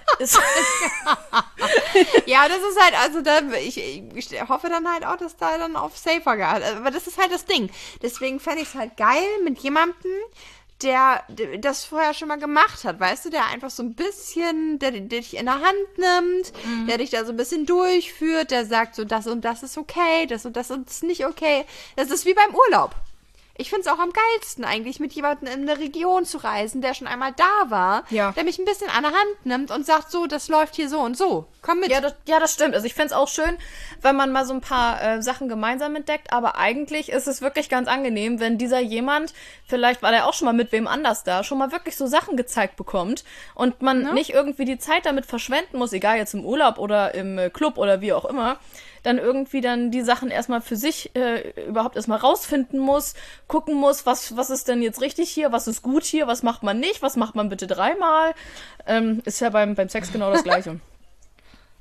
[2.25, 5.75] Ja, das ist halt, also da, ich, ich hoffe dann halt auch, dass da dann
[5.75, 7.69] auf Safer gehalten Aber das ist halt das Ding.
[8.01, 10.11] Deswegen fände ich es halt geil mit jemandem,
[10.81, 14.79] der der das vorher schon mal gemacht hat, weißt du, der einfach so ein bisschen,
[14.79, 16.53] der, der dich in der Hand nimmt,
[16.87, 20.25] der dich da so ein bisschen durchführt, der sagt so, das und das ist okay,
[20.27, 21.65] das und das ist nicht okay.
[21.95, 22.95] Das ist wie beim Urlaub.
[23.55, 26.95] Ich finde es auch am geilsten eigentlich, mit jemandem in eine Region zu reisen, der
[26.95, 28.31] schon einmal da war, Ja.
[28.31, 30.99] der mich ein bisschen an der Hand nimmt und sagt, so, das läuft hier so
[30.99, 31.45] und so.
[31.61, 31.91] Komm mit.
[31.91, 32.73] ja, das, ja, das stimmt.
[32.73, 33.55] Also ich find's auch schön,
[34.01, 37.69] wenn man mal so ein paar äh, Sachen gemeinsam entdeckt, aber eigentlich ist es wirklich
[37.69, 39.33] ganz angenehm, wenn dieser jemand,
[39.67, 42.35] vielleicht war der auch schon mal mit wem anders da, schon mal wirklich so Sachen
[42.35, 43.23] gezeigt bekommt
[43.53, 47.37] und man nicht irgendwie die Zeit damit verschwenden muss, egal jetzt im Urlaub oder im
[47.37, 48.57] äh, Club oder wie auch immer,
[49.03, 53.13] dann irgendwie dann die Sachen erstmal für sich äh, überhaupt erstmal rausfinden muss,
[53.47, 56.63] gucken muss, was, was ist denn jetzt richtig hier, was ist gut hier, was macht
[56.63, 58.33] man nicht, was macht man bitte dreimal.
[58.87, 60.79] Ähm, ist ja beim, beim Sex genau das Gleiche.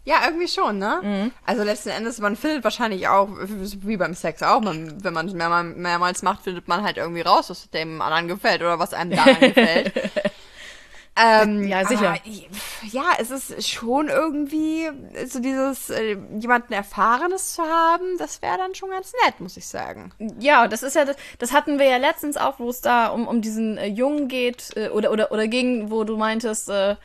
[0.05, 1.31] Ja, irgendwie schon, ne?
[1.47, 5.33] Also letzten Endes, man findet wahrscheinlich auch, wie beim Sex auch, man, wenn man es
[5.33, 9.13] mehrmal, mehrmals macht, findet man halt irgendwie raus, was dem anderen gefällt oder was einem
[9.13, 9.93] daran gefällt.
[11.15, 12.09] Ähm, Ja, sicher.
[12.11, 12.19] aber,
[12.91, 14.89] ja, es ist schon irgendwie
[15.27, 19.67] so dieses, äh, jemanden Erfahrenes zu haben, das wäre dann schon ganz nett, muss ich
[19.67, 20.13] sagen.
[20.39, 23.29] Ja, das ist ja, das, das hatten wir ja letztens auch, wo es da um,
[23.29, 26.97] um diesen äh, Jungen geht, äh, oder, oder, oder ging, wo du meintest, äh,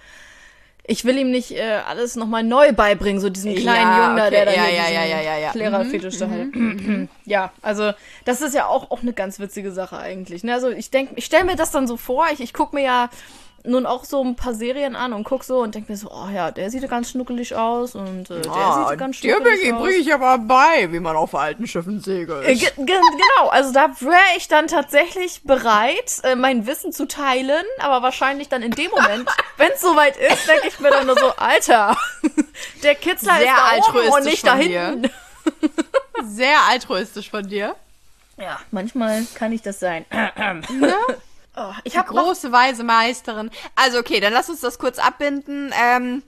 [0.89, 4.27] ich will ihm nicht äh, alles nochmal neu beibringen, so diesen kleinen Ja, Jungen da,
[4.27, 5.51] okay, der da ja, ja, ja, ja, ja, ja.
[5.53, 6.47] Lehrerfetisch da hat.
[7.25, 7.91] ja, also
[8.23, 10.45] das ist ja auch, auch eine ganz witzige Sache eigentlich.
[10.45, 10.53] Ne?
[10.53, 13.09] Also ich denke, ich stelle mir das dann so vor, ich, ich gucke mir ja
[13.63, 16.29] nun auch so ein paar Serien an und guck so und denk mir so, oh
[16.33, 19.81] ja, der sieht ganz schnuckelig aus und äh, der Ah, sieht ganz dir schnuckelig aus.
[19.81, 22.45] bringe ich aber bei, wie man auf alten Schiffen segelt.
[22.47, 27.07] Äh, ge- ge- Genau, also da wäre ich dann tatsächlich bereit, äh, mein Wissen zu
[27.07, 31.07] teilen, aber wahrscheinlich dann in dem Moment, wenn es soweit ist, denke ich mir dann
[31.07, 31.97] nur so, Alter,
[32.83, 34.85] der Kitzler Sehr ist da oben und altruistisch nicht da dir.
[34.87, 35.11] hinten.
[36.25, 37.75] Sehr altruistisch von dir.
[38.37, 40.05] Ja, manchmal kann ich das sein.
[41.57, 43.51] oh, ich habe Große, weise Meisterin.
[43.75, 45.73] Also okay, dann lass uns das kurz abbinden.
[45.79, 46.23] Ähm,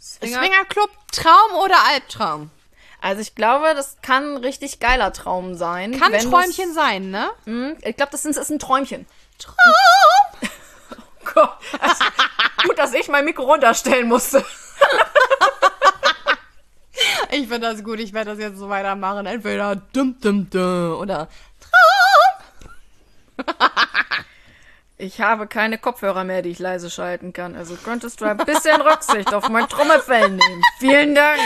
[0.00, 0.38] Swinger.
[0.38, 2.50] Swingerclub, Traum oder Albtraum?
[3.00, 5.98] Also ich glaube, das kann ein richtig geiler Traum sein.
[5.98, 7.30] Kann wenn Träumchen sein, ne?
[7.44, 9.06] Hm, Ich glaube, das ist, ist ein Träumchen.
[9.38, 10.50] Traum!
[11.34, 11.50] Gott,
[11.80, 12.04] also,
[12.64, 14.44] gut, dass ich mein Mikro runterstellen musste.
[17.30, 19.24] Ich finde das gut, ich werde das jetzt so weitermachen.
[19.24, 21.28] Entweder dum dum dum oder
[25.02, 27.56] Ich habe keine Kopfhörer mehr, die ich leise schalten kann.
[27.56, 30.62] Also könntest du ein bisschen Rücksicht auf mein Trommelfell nehmen.
[30.78, 31.40] Vielen Dank.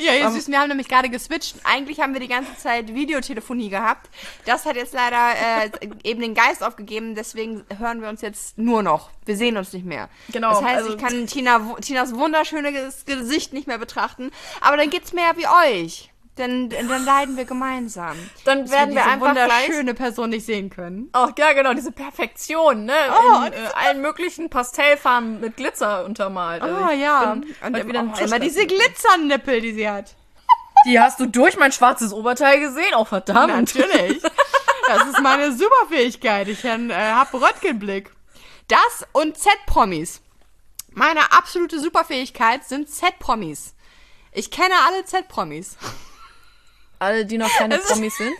[0.00, 1.56] Ja, ihr Süßen, wir haben nämlich gerade geswitcht.
[1.64, 4.08] Eigentlich haben wir die ganze Zeit Videotelefonie gehabt.
[4.44, 5.16] Das hat jetzt leider
[5.64, 5.70] äh,
[6.04, 9.10] eben den Geist aufgegeben, deswegen hören wir uns jetzt nur noch.
[9.24, 10.08] Wir sehen uns nicht mehr.
[10.30, 14.30] Genau, Das heißt, also- ich kann Tina, Tinas wunderschönes Gesicht nicht mehr betrachten.
[14.60, 16.12] Aber dann geht's mehr wie euch.
[16.38, 18.16] Denn dann leiden wir gemeinsam.
[18.44, 19.66] Dann Dass werden wir diese einfach gleich...
[19.66, 21.10] wunderschöne Person nicht sehen können.
[21.14, 22.94] Oh, ja, genau, diese Perfektion, ne?
[23.10, 26.62] Oh, In äh, allen möglichen Pastellfarben mit Glitzer untermalt.
[26.62, 27.32] Also Oh ja.
[27.32, 30.14] bin Und ein oh, immer diese Glitzernippel, die sie hat.
[30.86, 32.94] Die hast du durch mein schwarzes Oberteil gesehen?
[32.96, 33.52] Oh, verdammt.
[33.52, 34.22] Natürlich.
[34.86, 36.48] Das ist meine Superfähigkeit.
[36.48, 38.12] Ich äh, habe Röntgenblick.
[38.68, 40.22] Das und Z-Promis.
[40.92, 43.74] Meine absolute Superfähigkeit sind Z-Promis.
[44.32, 45.76] Ich kenne alle Z-Promis.
[46.98, 48.34] Alle, die noch keine Promis sind.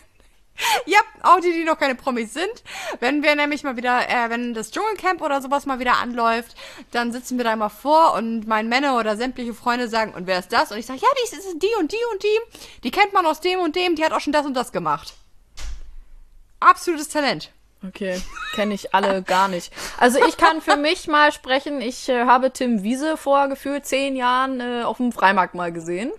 [0.87, 2.65] Ja, auch die, die noch keine Promis sind.
[3.01, 6.57] Wenn wir nämlich mal wieder, äh, wenn das Dschungelcamp oder sowas mal wieder anläuft,
[6.91, 10.39] dann sitzen wir da immer vor und mein Männer oder sämtliche Freunde sagen, und wer
[10.39, 10.73] ist das?
[10.73, 12.61] Und ich sage, ja, die ist, ist die und die und die.
[12.83, 15.15] Die kennt man aus dem und dem, die hat auch schon das und das gemacht.
[16.61, 17.53] Absolutes Talent.
[17.87, 18.21] Okay,
[18.55, 19.73] kenne ich alle gar nicht.
[19.99, 21.81] Also ich kann für mich mal sprechen.
[21.81, 26.11] Ich äh, habe Tim Wiese vor gefühlt zehn Jahren äh, auf dem Freimarkt mal gesehen.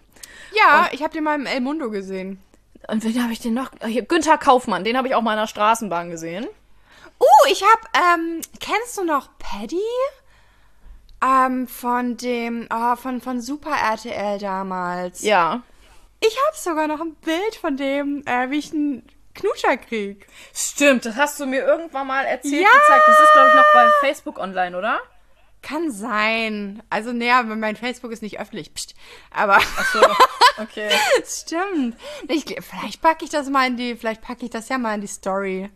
[0.52, 2.41] Ja, ich habe den mal im El Mundo gesehen.
[2.88, 3.72] Und wen habe ich den noch?
[3.86, 6.47] Hier, Günther Kaufmann, den habe ich auch mal in der Straßenbahn gesehen.
[7.20, 9.78] Uh, ich hab, ähm, kennst du noch Paddy?
[11.22, 15.22] Ähm, von dem, oh, von, von Super RTL damals.
[15.22, 15.62] Ja.
[16.22, 20.28] Ich hab sogar noch ein Bild von dem, äh, wie ich einen Knutscher krieg.
[20.54, 22.70] Stimmt, das hast du mir irgendwann mal erzählt Ja!
[22.70, 23.04] gezeigt.
[23.08, 25.00] Das ist, glaube ich, noch bei Facebook online, oder?
[25.62, 26.82] Kann sein.
[26.89, 28.74] Also, naja, mein Facebook ist nicht öffentlich.
[28.74, 28.95] Psst.
[29.32, 29.60] Aber,
[29.93, 30.01] So,
[30.62, 30.89] okay.
[31.26, 31.97] stimmt.
[32.30, 35.01] Ich, vielleicht packe ich das mal in die, vielleicht packe ich das ja mal in
[35.01, 35.70] die Story.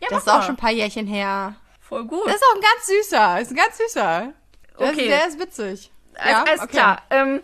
[0.00, 1.56] Ja, Das ist auch schon ein paar Jährchen her.
[1.80, 2.26] voll gut.
[2.26, 3.40] Das ist auch ein ganz süßer.
[3.40, 4.32] Ist ein ganz süßer.
[4.78, 5.00] Der, Okay.
[5.02, 5.90] ist, der ist witzig.
[6.16, 6.70] alles, alles okay.
[6.72, 7.02] klar.
[7.10, 7.42] Ähm,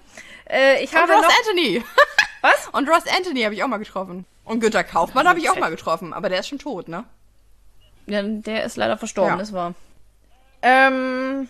[0.48, 1.38] äh, ich Und habe Ross noch...
[1.38, 1.84] Anthony.
[2.42, 2.68] Was?
[2.72, 4.24] Und Ross Anthony habe ich auch mal getroffen.
[4.44, 6.12] Und Günter Kaufmann habe ich auch mal getroffen.
[6.12, 7.04] Aber der ist schon tot, ne?
[8.06, 9.38] Ja, der ist leider verstorben, Ja.
[9.38, 9.74] das war.
[10.62, 11.48] Ähm,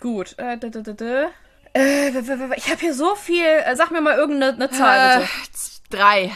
[0.00, 0.34] gut.
[0.38, 1.26] Äh, d -d -d.
[1.74, 2.08] Äh,
[2.56, 3.44] ich habe hier so viel.
[3.44, 5.30] Äh, sag mir mal irgendeine eine Zahl, bitte.
[5.30, 6.32] Äh, z- drei.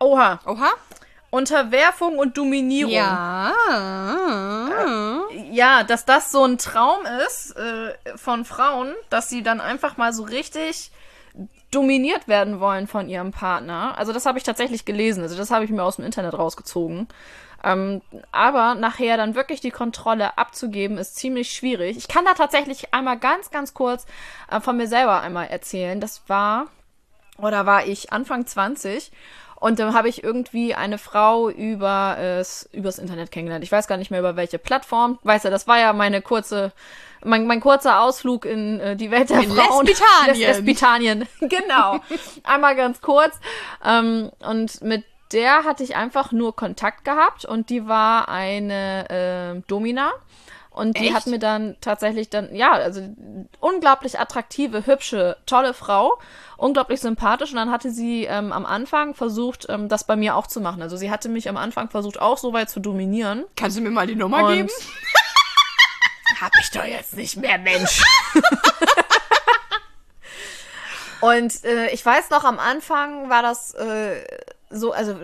[0.00, 0.40] Oha.
[0.46, 0.70] Oha.
[1.30, 2.92] Unterwerfung und Dominierung.
[2.92, 3.52] Ja.
[5.50, 10.12] Ja, dass das so ein Traum ist äh, von Frauen, dass sie dann einfach mal
[10.12, 10.92] so richtig
[11.72, 13.98] dominiert werden wollen von ihrem Partner.
[13.98, 15.22] Also das habe ich tatsächlich gelesen.
[15.24, 17.08] Also das habe ich mir aus dem Internet rausgezogen.
[17.64, 21.96] Ähm, aber nachher dann wirklich die Kontrolle abzugeben, ist ziemlich schwierig.
[21.96, 24.04] Ich kann da tatsächlich einmal ganz, ganz kurz
[24.50, 26.00] äh, von mir selber einmal erzählen.
[26.00, 26.66] Das war,
[27.38, 29.10] oder war ich Anfang 20
[29.64, 32.44] und dann habe ich irgendwie eine Frau über äh,
[32.76, 33.64] übers Internet kennengelernt.
[33.64, 35.18] Ich weiß gar nicht mehr über welche Plattform.
[35.22, 36.72] Weißt du, das war ja meine kurze,
[37.24, 39.86] mein, mein kurzer Ausflug in äh, die Welt der In Frauen.
[39.86, 40.26] Lesbitanien.
[40.26, 42.00] Les Lesbitanien, genau.
[42.42, 43.40] Einmal ganz kurz.
[43.82, 49.62] Ähm, und mit der hatte ich einfach nur Kontakt gehabt und die war eine äh,
[49.68, 50.12] Domina.
[50.70, 51.14] Und die Echt?
[51.14, 53.00] hat mir dann tatsächlich dann, ja, also
[53.60, 56.18] unglaublich attraktive, hübsche, tolle Frau,
[56.56, 57.50] unglaublich sympathisch.
[57.50, 60.82] Und dann hatte sie ähm, am Anfang versucht, ähm, das bei mir auch zu machen.
[60.82, 63.44] Also sie hatte mich am Anfang versucht, auch so weit zu dominieren.
[63.54, 64.68] Kannst du mir mal die Nummer Und geben?
[66.40, 68.02] hab ich doch jetzt nicht mehr, Mensch.
[71.20, 74.24] Und äh, ich weiß noch, am Anfang war das äh,
[74.74, 75.16] so, also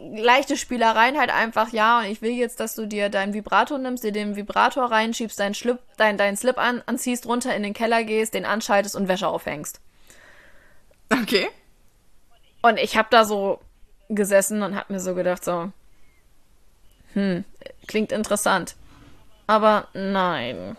[0.00, 4.04] leichte Spielereien halt einfach, ja, und ich will jetzt, dass du dir deinen Vibrator nimmst,
[4.04, 8.04] dir den Vibrator reinschiebst, deinen Slip, dein, deinen Slip an, anziehst, runter in den Keller
[8.04, 9.80] gehst, den anschaltest und Wäsche aufhängst.
[11.10, 11.48] Okay.
[12.62, 13.60] Und ich habe da so
[14.08, 15.72] gesessen und hab mir so gedacht, so,
[17.14, 17.44] hm,
[17.86, 18.76] klingt interessant.
[19.46, 20.76] Aber nein.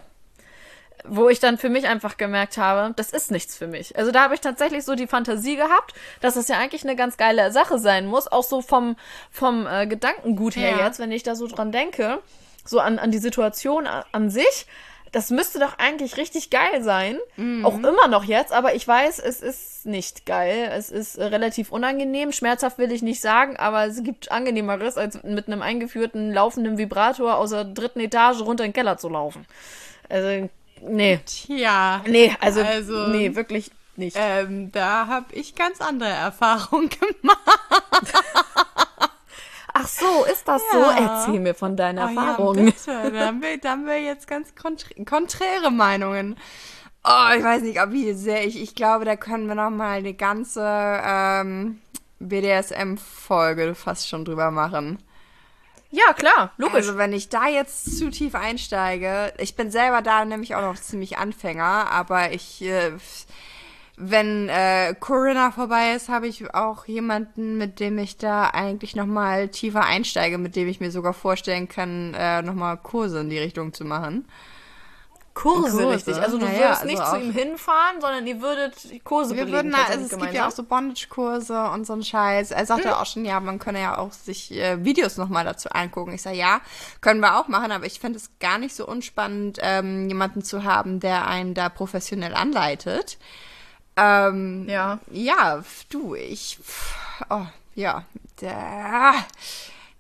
[1.10, 3.98] Wo ich dann für mich einfach gemerkt habe, das ist nichts für mich.
[3.98, 7.18] Also da habe ich tatsächlich so die Fantasie gehabt, dass es ja eigentlich eine ganz
[7.18, 8.96] geile Sache sein muss, auch so vom,
[9.32, 10.86] vom äh, Gedankengut her Ja.
[10.86, 12.20] jetzt, wenn ich da so dran denke,
[12.66, 14.68] so an, an die Situation an, an sich.
[15.14, 17.18] Das müsste doch eigentlich richtig geil sein.
[17.64, 20.70] Auch immer noch jetzt, aber ich weiß, es ist nicht geil.
[20.74, 22.34] Es ist äh, relativ unangenehm.
[22.34, 27.38] Schmerzhaft will ich nicht sagen, aber es gibt angenehmeres, als mit einem eingeführten laufenden Vibrator
[27.38, 29.46] aus der dritten Etage runter in den Keller zu laufen.
[30.10, 30.50] Also,
[30.82, 31.20] nee.
[31.26, 32.02] Tja.
[32.08, 34.16] Nee, also, Also- nee, wirklich nicht.
[34.20, 36.90] Ähm, da habe ich ganz andere Erfahrungen
[37.22, 37.40] gemacht.
[39.74, 40.78] Ach so, ist das so?
[40.80, 41.20] Ja.
[41.20, 42.66] Erzähl mir von deinen Oh ja, Erfahrungen.
[42.66, 43.12] bitte.
[43.12, 46.36] Da haben, wir, da haben wir jetzt ganz kontr konträre Meinungen.
[47.04, 48.62] Oh, ich weiß nicht, ob wie sehr ich.
[48.62, 51.80] Ich glaube, da können wir noch mal eine ganze ähm,
[52.20, 54.98] BDSM-Folge fast schon drüber machen.
[55.90, 56.76] Ja, klar, logisch.
[56.76, 60.76] Also wenn ich da jetzt zu tief einsteige, ich bin selber da nämlich auch noch
[60.76, 62.92] ziemlich Anfänger, aber ich, äh,
[63.96, 69.06] wenn äh, Corinna vorbei ist, habe ich auch jemanden, mit dem ich da eigentlich noch
[69.06, 73.30] mal tiefer einsteige, mit dem ich mir sogar vorstellen kann, äh, noch mal Kurse in
[73.30, 74.26] die Richtung zu machen.
[75.38, 76.16] Kurse, Kurse, richtig.
[76.18, 79.56] Also du ja, würdest also nicht zu ihm hinfahren, sondern ihr würdet Kurse Wir belegen.
[79.56, 82.52] würden da, also tatsächlich es gibt ja auch so Bondage-Kurse und so ein Scheiß.
[82.52, 86.14] Er sagte auch schon, ja, man könne ja auch sich äh, Videos nochmal dazu angucken.
[86.14, 86.62] Ich sage, ja,
[87.02, 90.64] können wir auch machen, aber ich fände es gar nicht so unspannend, ähm, jemanden zu
[90.64, 93.18] haben, der einen da professionell anleitet.
[93.96, 95.00] Ähm, Ja.
[95.12, 96.60] Ja, du, ich,
[97.30, 98.04] oh, ja,
[98.42, 99.14] da,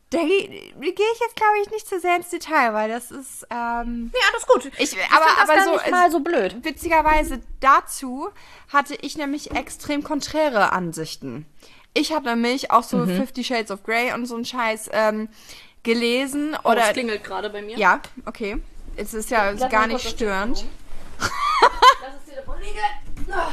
[0.09, 3.45] da gehe geh ich jetzt, glaube ich, nicht zu sehr ins Detail, weil das ist,
[3.49, 4.65] ähm, Ja, alles gut.
[4.77, 6.63] ich, Ich aber, das aber so, nicht mal so blöd.
[6.63, 8.29] Witzigerweise dazu
[8.71, 11.45] hatte ich nämlich extrem konträre Ansichten.
[11.93, 15.29] Ich habe nämlich auch so Fifty Shades of Grey und so ein Scheiß ähm,
[15.83, 17.77] gelesen Oh, oder es klingelt gerade bei mir.
[17.77, 18.61] ja, okay.
[18.95, 20.65] Es ist ja Lass gar nicht das störend.
[21.19, 21.29] Lass
[22.13, 22.77] das Telefon liegen.
[23.31, 23.51] Ah.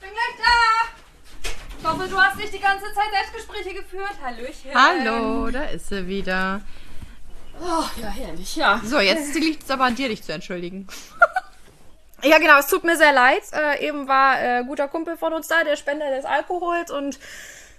[0.00, 1.50] bin gleich da.
[1.78, 4.14] Ich hoffe, du hast nicht die ganze Zeit Selbstgespräche geführt.
[4.22, 4.70] Hallöchen.
[4.74, 6.62] Hallo, da ist sie wieder.
[7.60, 8.80] Oh, ja, herrlich, ja.
[8.84, 10.86] So, jetzt liegt es aber an dir, dich zu entschuldigen.
[12.22, 13.42] Ja, genau, es tut mir sehr leid.
[13.52, 17.18] Äh, eben war äh, guter Kumpel von uns da, der Spender des Alkohols und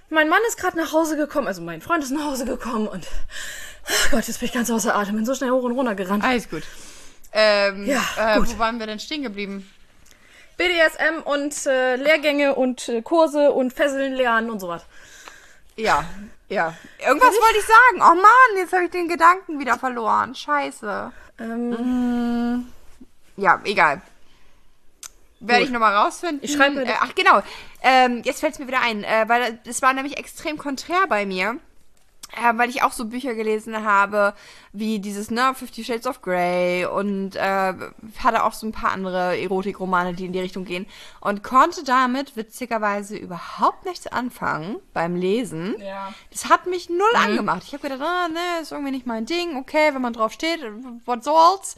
[0.09, 3.07] mein Mann ist gerade nach Hause gekommen, also mein Freund ist nach Hause gekommen und
[3.89, 6.23] oh Gott, jetzt bin ich ganz außer Atem, bin so schnell hoch und runter gerannt.
[6.23, 6.61] Alles gut.
[7.33, 8.53] Ähm, Ja, äh, gut.
[8.53, 9.67] Wo waren wir denn stehen geblieben?
[10.57, 14.83] BDSM und äh, Lehrgänge und äh, Kurse und Fesseln lernen und sowas.
[15.75, 16.03] Ja,
[16.49, 16.73] ja.
[17.05, 17.97] Irgendwas wollte ich sagen.
[18.01, 20.33] Oh Mann, jetzt habe ich den Gedanken wieder verloren.
[20.33, 21.11] Scheiße.
[21.39, 22.67] Ähm,
[23.35, 24.01] Ja, egal.
[25.39, 26.39] Werde ich nochmal rausfinden.
[26.41, 27.43] Ich schreibe äh, das- Ach, genau.
[27.83, 31.27] Ähm, jetzt fällt es mir wieder ein, äh, weil es war nämlich extrem konträr bei
[31.27, 31.57] mir.
[32.35, 34.33] Äh, weil ich auch so Bücher gelesen habe,
[34.73, 37.73] wie dieses, ne, Fifty Shades of Grey und äh,
[38.19, 40.85] hatte auch so ein paar andere Erotikromane, die in die Richtung gehen
[41.21, 45.75] und konnte damit witzigerweise überhaupt nichts anfangen beim Lesen.
[45.79, 46.13] Ja.
[46.31, 47.63] Das hat mich null angemacht.
[47.65, 49.55] Ich habe gedacht, ah, ne, ist irgendwie nicht mein Ding.
[49.55, 50.59] Okay, wenn man drauf steht,
[51.05, 51.77] what soll's?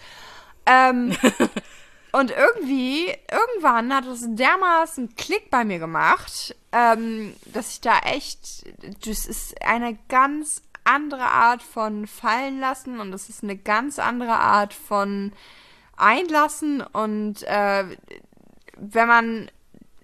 [0.66, 1.16] Ähm,
[2.12, 8.66] und irgendwie, irgendwann hat es dermaßen Klick bei mir gemacht, ähm, dass ich da echt,
[9.06, 14.40] das ist eine ganz andere Art von fallen lassen und das ist eine ganz andere
[14.40, 15.34] Art von
[15.98, 17.86] einlassen und äh,
[18.78, 19.52] wenn man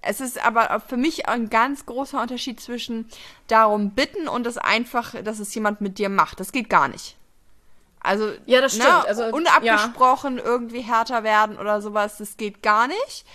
[0.08, 3.10] es ist aber für mich ein ganz großer Unterschied zwischen
[3.47, 6.39] darum bitten und es einfach, dass es jemand mit dir macht.
[6.39, 7.18] Das geht gar nicht.
[8.06, 8.88] Also, Ja, das stimmt.
[8.89, 13.26] Ne, Also, unabgesprochen irgendwie härter werden oder sowas, das geht gar nicht.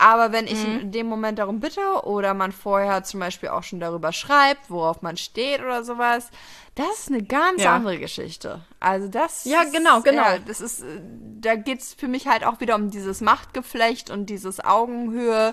[0.00, 0.78] Aber wenn ich Mhm.
[0.80, 5.02] in dem Moment darum bitte oder man vorher zum Beispiel auch schon darüber schreibt, worauf
[5.02, 6.28] man steht oder sowas,
[6.76, 7.74] das ist eine ganz Ja.
[7.74, 8.60] andere Geschichte.
[8.78, 10.22] Also das Ja, genau, genau.
[10.22, 11.00] Ja, das ist, äh,
[11.40, 15.52] da geht's für mich halt auch wieder um dieses Machtgeflecht und dieses Augenhöhe,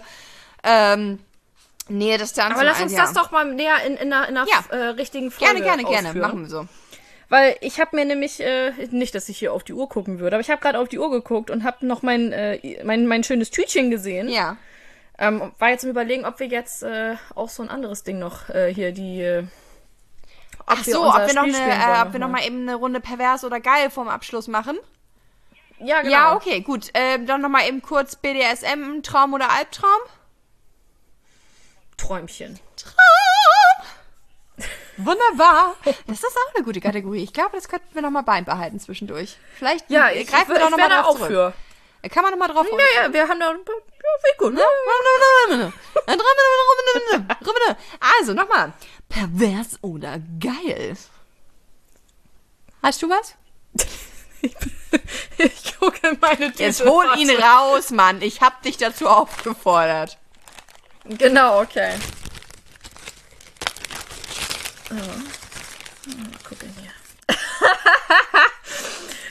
[0.63, 1.19] ähm,
[1.88, 2.55] Nähe, Distanz.
[2.55, 3.01] Aber lass uns ja.
[3.01, 4.63] das doch mal näher in, in einer, in einer Ja.
[4.76, 6.07] äh, richtigen Folge Gerne, gerne, gerne.
[6.09, 6.21] ausführen.
[6.28, 6.67] Machen wir so.
[7.30, 10.36] Weil ich habe mir nämlich, äh, nicht, dass ich hier auf die Uhr gucken würde,
[10.36, 13.23] aber ich habe gerade auf die Uhr geguckt und habe noch mein, äh, mein, mein
[13.23, 14.30] schönes Tütchen gesehen.
[14.30, 14.57] Ja.
[15.17, 18.49] Ähm, war jetzt im Überlegen, ob wir jetzt äh, auch so ein anderes Ding noch
[18.49, 19.21] äh, hier, die...
[19.21, 19.43] Äh,
[20.67, 22.99] ob Ach so, ob wir noch, eine, äh, ob wir noch mal eben eine Runde
[22.99, 24.78] pervers oder geil vorm Abschluss machen?
[25.80, 26.13] Ja, genau.
[26.13, 26.89] Ja, okay, gut.
[26.93, 29.89] Ähm, dann noch mal eben kurz BDSM, Traum oder Albtraum?
[31.97, 32.59] Träumchen.
[34.97, 35.75] Wunderbar.
[36.07, 37.23] Das ist auch eine gute Kategorie.
[37.23, 39.37] Ich glaube, das könnten wir noch mal beibehalten zwischendurch.
[39.57, 41.31] Vielleicht Ja, äh, ich, greifen ich, wir doch noch wäre mal da drauf auch zurück.
[41.31, 41.53] für.
[42.01, 43.51] Da Kann man noch mal drauf Ja, ja, wir haben da...
[43.51, 43.55] Ja,
[44.37, 44.57] gut.
[48.19, 48.73] Also, nochmal.
[49.09, 50.95] Pervers oder geil?
[52.83, 53.35] Hast du was?
[55.37, 56.63] Ich gucke in meine Tüte.
[56.63, 58.21] Jetzt hol ihn raus, Mann.
[58.21, 60.17] Ich hab dich dazu aufgefordert.
[61.03, 61.91] Genau, okay.
[64.91, 64.95] Oh.
[64.95, 66.91] Mal gucken hier.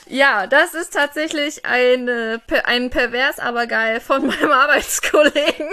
[0.06, 5.70] ja, das ist tatsächlich eine, per- ein pervers, aber geil von meinem Arbeitskollegen.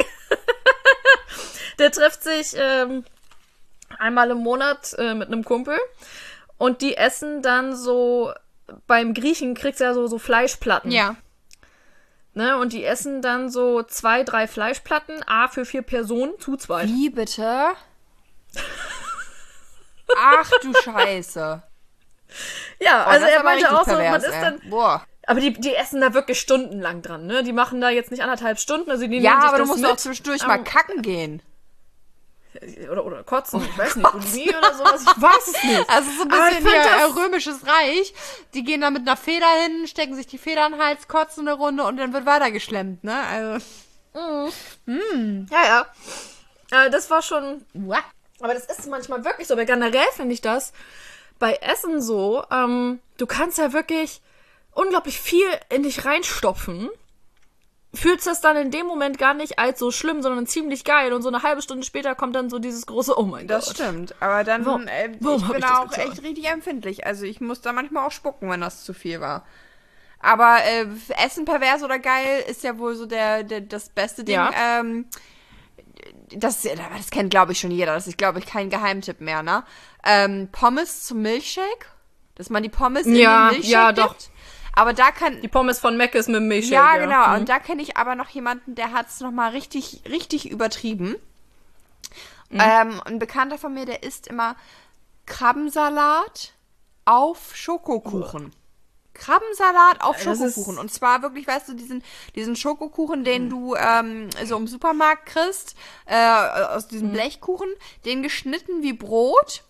[1.79, 3.03] Der trifft sich ähm,
[3.97, 5.77] einmal im Monat äh, mit einem Kumpel
[6.57, 8.32] und die essen dann so
[8.88, 10.91] beim Griechen kriegst du ja so, so Fleischplatten.
[10.91, 11.15] Ja.
[12.34, 12.57] Ne?
[12.57, 16.88] Und die essen dann so zwei, drei Fleischplatten, A für vier Personen, zu zweit.
[16.88, 17.71] Wie bitte?
[20.18, 21.64] Ach du Scheiße.
[22.80, 24.41] Ja, Oh, also er meinte auch so, man pervers, ist ey.
[24.41, 24.59] dann.
[24.70, 25.05] Boah.
[25.28, 27.43] Aber die, die essen da wirklich stundenlang dran, ne?
[27.43, 29.97] Die machen da jetzt nicht anderthalb Stunden, also die Ja, aber du musst mit, auch
[29.97, 31.41] zwischendurch mal ähm, kacken gehen.
[32.91, 35.86] Oder, oder kotzen, ich weiß nicht, Bulimie oder sowas, ich weiß es nicht.
[35.89, 38.14] Also so ein bisschen hier das- äh, römisches Reich.
[38.53, 41.47] Die gehen da mit einer Feder hin, stecken sich die Feder in den Hals, kotzen
[41.47, 43.16] eine Runde und dann wird weitergeschlemmt, ne?
[43.32, 43.66] Also.
[44.86, 46.86] Ja, ja.
[46.86, 47.66] Äh, das war schon.
[47.74, 48.03] What?
[48.41, 49.53] Aber das ist manchmal wirklich so.
[49.53, 50.73] Aber generell finde ich das
[51.39, 52.43] bei Essen so.
[52.51, 54.21] Ähm, du kannst ja wirklich
[54.73, 56.89] unglaublich viel in dich reinstopfen.
[57.93, 61.11] Fühlst das dann in dem Moment gar nicht als so schlimm, sondern ziemlich geil.
[61.11, 63.75] Und so eine halbe Stunde später kommt dann so dieses große Oh mein Das Gott.
[63.75, 64.15] stimmt.
[64.21, 66.07] Aber dann, Warum- äh, warum ich bin ich das auch getan?
[66.11, 67.05] echt richtig empfindlich.
[67.05, 69.45] Also ich muss da manchmal auch spucken, wenn das zu viel war.
[70.19, 70.85] Aber äh,
[71.21, 74.35] Essen pervers oder geil ist ja wohl so der, der das beste Ding.
[74.35, 74.51] Ja.
[74.79, 75.07] Ähm,
[76.35, 77.93] das, das kennt, glaube ich, schon jeder.
[77.93, 79.63] Das ist, glaube ich, kein Geheimtipp mehr, ne?
[80.05, 81.87] Ähm, Pommes zum Milchshake.
[82.35, 84.07] Dass man die Pommes in Ja, den Milchshake ja, gibt.
[84.07, 84.15] doch.
[84.73, 86.73] Aber da kann, Die Pommes von Mac ist mit dem Milchshake.
[86.73, 87.27] ja, genau.
[87.27, 87.35] Mhm.
[87.41, 91.17] Und da kenne ich aber noch jemanden, der hat es nochmal richtig, richtig übertrieben.
[92.49, 92.59] Mhm.
[92.61, 94.55] Ähm, ein Bekannter von mir, der isst immer
[95.25, 96.53] Krabbensalat
[97.05, 98.53] auf Schokokuchen.
[99.14, 100.78] Krabbensalat auf Schokokuchen.
[100.78, 102.03] Und zwar wirklich, weißt du, diesen,
[102.36, 106.16] diesen Schokokuchen, den du ähm, so im Supermarkt kriegst, äh,
[106.76, 107.14] aus diesem Mhm.
[107.14, 107.70] Blechkuchen,
[108.05, 109.64] den geschnitten wie Brot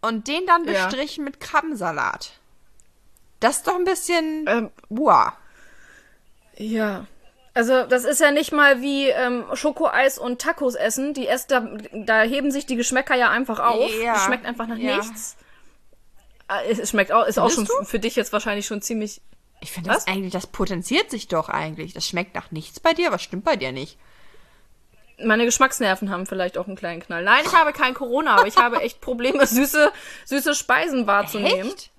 [0.00, 0.86] und den dann Ja.
[0.86, 2.32] bestrichen mit Krabbensalat.
[3.40, 4.44] Das ist doch ein bisschen.
[4.48, 5.32] Ähm, Wow.
[6.56, 7.06] Ja.
[7.54, 11.12] Also, das ist ja nicht mal wie ähm, Schokoeis und Tacos essen.
[11.14, 11.60] Die erst, da,
[11.92, 13.90] da heben sich die Geschmäcker ja einfach auf.
[14.02, 14.14] Ja.
[14.16, 14.96] Es schmeckt einfach nach Ja.
[14.96, 15.36] nichts.
[16.48, 19.20] Äh, Es schmeckt auch, ist auch schon f- für dich jetzt wahrscheinlich schon ziemlich.
[19.60, 21.92] Ich finde das eigentlich, das potenziert sich doch eigentlich.
[21.92, 23.98] Das schmeckt nach nichts bei dir, was stimmt bei dir nicht?
[25.24, 27.24] Meine Geschmacksnerven haben vielleicht auch einen kleinen Knall.
[27.24, 29.90] Nein, ich habe kein Corona, aber ich habe echt Probleme, süße,
[30.26, 31.68] süße Speisen wahrzunehmen.
[31.72, 31.90] Echt?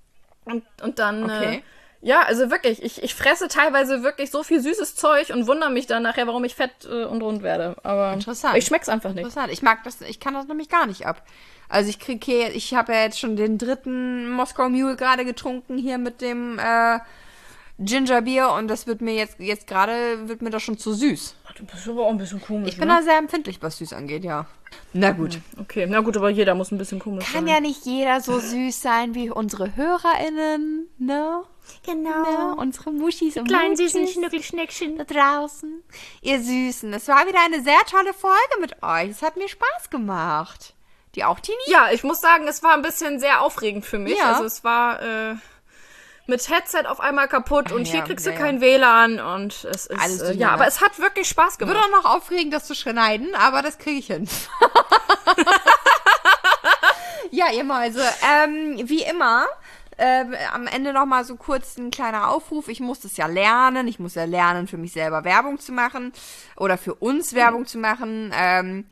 [0.45, 1.25] Und, und dann.
[1.25, 1.55] Okay.
[1.57, 1.61] Äh,
[2.01, 5.85] ja, also wirklich, ich, ich fresse teilweise wirklich so viel süßes Zeug und wundere mich
[5.85, 7.75] dann nachher, warum ich fett äh, und rund werde.
[7.83, 8.57] Aber Interessant.
[8.57, 9.19] ich schmeck's einfach nicht.
[9.19, 9.51] Interessant.
[9.51, 11.23] Ich mag das, ich kann das nämlich gar nicht ab.
[11.67, 15.77] Also ich kriege hier, ich habe ja jetzt schon den dritten Moskau Mule gerade getrunken
[15.77, 16.99] hier mit dem äh,
[17.79, 21.35] Gingerbier und das wird mir jetzt, jetzt gerade, wird mir das schon zu süß.
[21.57, 22.69] Du bist aber auch ein bisschen komisch.
[22.69, 22.95] Ich bin ne?
[22.95, 24.47] da sehr empfindlich, was süß angeht, ja.
[24.93, 25.39] Na gut.
[25.59, 27.55] Okay, na gut, aber jeder muss ein bisschen komisch Kann sein.
[27.55, 31.43] ja nicht jeder so süß sein wie unsere HörerInnen, ne?
[31.85, 32.53] Genau.
[32.53, 32.55] Ne?
[32.57, 34.97] Unsere Muschis und Kleinen süßen Schnuckelschneckchen.
[34.97, 35.83] da draußen.
[36.21, 39.09] Ihr Süßen, es war wieder eine sehr tolle Folge mit euch.
[39.09, 40.73] Es hat mir Spaß gemacht.
[41.15, 41.57] Die auch, Tini?
[41.67, 44.17] Ja, ich muss sagen, es war ein bisschen sehr aufregend für mich.
[44.17, 44.33] Ja.
[44.33, 45.35] Also es war äh,
[46.27, 48.41] mit Headset auf einmal kaputt und ja, hier kriegst du ja, ja.
[48.41, 51.75] kein WLAN und es ist Alles äh, ja, aber es hat wirklich Spaß gemacht.
[51.75, 54.29] Wird auch noch aufregend, das zu schneiden, aber das kriege ich hin.
[57.31, 58.03] ja, ihr Mäuse.
[58.23, 59.47] Ähm, wie immer,
[59.99, 62.67] ähm, am Ende noch mal so kurz ein kleiner Aufruf.
[62.67, 63.87] Ich muss das ja lernen.
[63.87, 66.13] Ich muss ja lernen, für mich selber Werbung zu machen
[66.55, 68.31] oder für uns Werbung zu machen.
[68.33, 68.85] Ähm,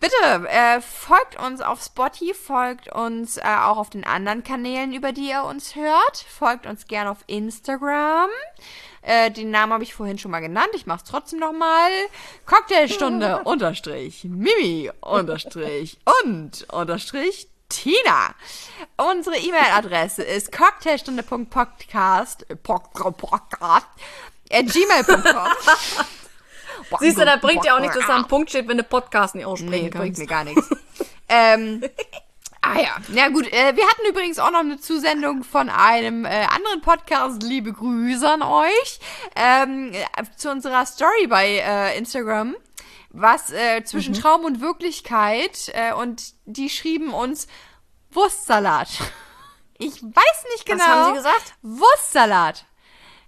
[0.00, 5.12] Bitte äh, folgt uns auf Spotify, folgt uns äh, auch auf den anderen Kanälen, über
[5.12, 6.24] die ihr uns hört.
[6.26, 8.30] Folgt uns gerne auf Instagram.
[9.02, 10.70] Äh, den Namen habe ich vorhin schon mal genannt.
[10.74, 11.90] Ich mache es trotzdem nochmal.
[12.46, 18.34] Cocktailstunde unterstrich Mimi unterstrich und unterstrich Tina.
[18.98, 23.86] Unsere E-Mail-Adresse ist cocktailstunde.podcast äh, Podcast
[24.52, 25.48] at gmail.com.
[27.00, 29.34] Siehst du, da bringt ja auch nichts, dass da ein Punkt steht, wenn du Podcast
[29.34, 30.18] nicht aussprechen Nee, bringt kannst.
[30.20, 30.68] mir gar nichts.
[31.28, 31.84] ähm,
[32.62, 33.46] ah ja, na gut.
[33.52, 37.42] Äh, wir hatten übrigens auch noch eine Zusendung von einem äh, anderen Podcast.
[37.42, 39.00] Liebe Grüße an euch.
[39.36, 42.56] Ähm, äh, zu unserer Story bei äh, Instagram.
[43.10, 44.18] Was äh, zwischen Mhm.
[44.20, 45.70] Traum und Wirklichkeit.
[45.74, 47.46] Äh, und die schrieben uns
[48.10, 48.88] Wurstsalat.
[49.82, 50.84] Ich weiß nicht genau.
[50.84, 51.54] Was haben sie gesagt?
[51.62, 52.66] Wurstsalat.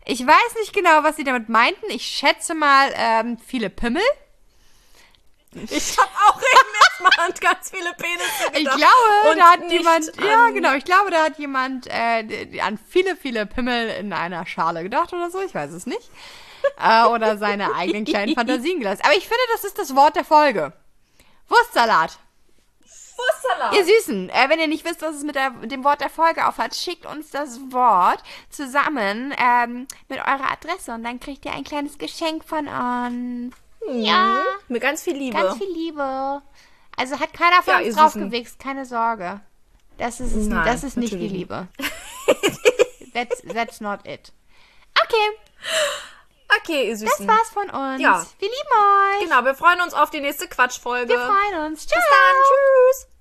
[0.05, 1.87] Ich weiß nicht genau, was sie damit meinten.
[1.89, 4.03] Ich schätze mal ähm, viele Pimmel.
[5.71, 8.59] Ich habe auch eben erstmal an ganz viele Penisse gedacht.
[8.59, 12.61] Ich glaube, und da hat jemand, an- ja genau, ich glaube, da hat jemand äh,
[12.61, 16.11] an viele, viele Pimmel in einer Schale gedacht oder so, ich weiß es nicht.
[16.79, 19.03] Äh, oder seine eigenen kleinen Fantasien gelassen.
[19.05, 20.73] Aber ich finde, das ist das Wort der Folge.
[21.49, 22.19] Wurstsalat.
[23.17, 23.75] Wurstsalat.
[23.77, 26.11] Ihr Süßen, äh, wenn ihr nicht wisst, was es mit, der, mit dem Wort der
[26.11, 31.53] Folge aufhat, schickt uns das Wort zusammen ähm, mit eurer Adresse und dann kriegt ihr
[31.53, 33.55] ein kleines Geschenk von uns.
[33.89, 34.39] Ja,
[34.69, 35.37] Mit ganz viel Liebe.
[35.37, 36.41] ganz viel Liebe.
[36.97, 38.31] Also hat keiner von Ja, uns ihr drauf Süßen.
[38.31, 39.41] gewichst, keine Sorge.
[39.99, 41.69] Das ist, es, Nein, das ist nicht die Liebe.
[43.15, 44.33] that's, that's not it.
[45.05, 45.39] Okay,
[46.59, 47.27] Okay, ihr das Süßen.
[47.29, 48.01] war's von uns.
[48.01, 48.27] Ja.
[48.39, 49.29] Wir lieben euch.
[49.29, 51.09] Genau, wir freuen uns auf die nächste Quatschfolge.
[51.09, 51.87] Wir freuen uns.
[51.87, 51.99] Ciao.
[51.99, 52.43] Bis dann.
[52.43, 53.12] Tschüss.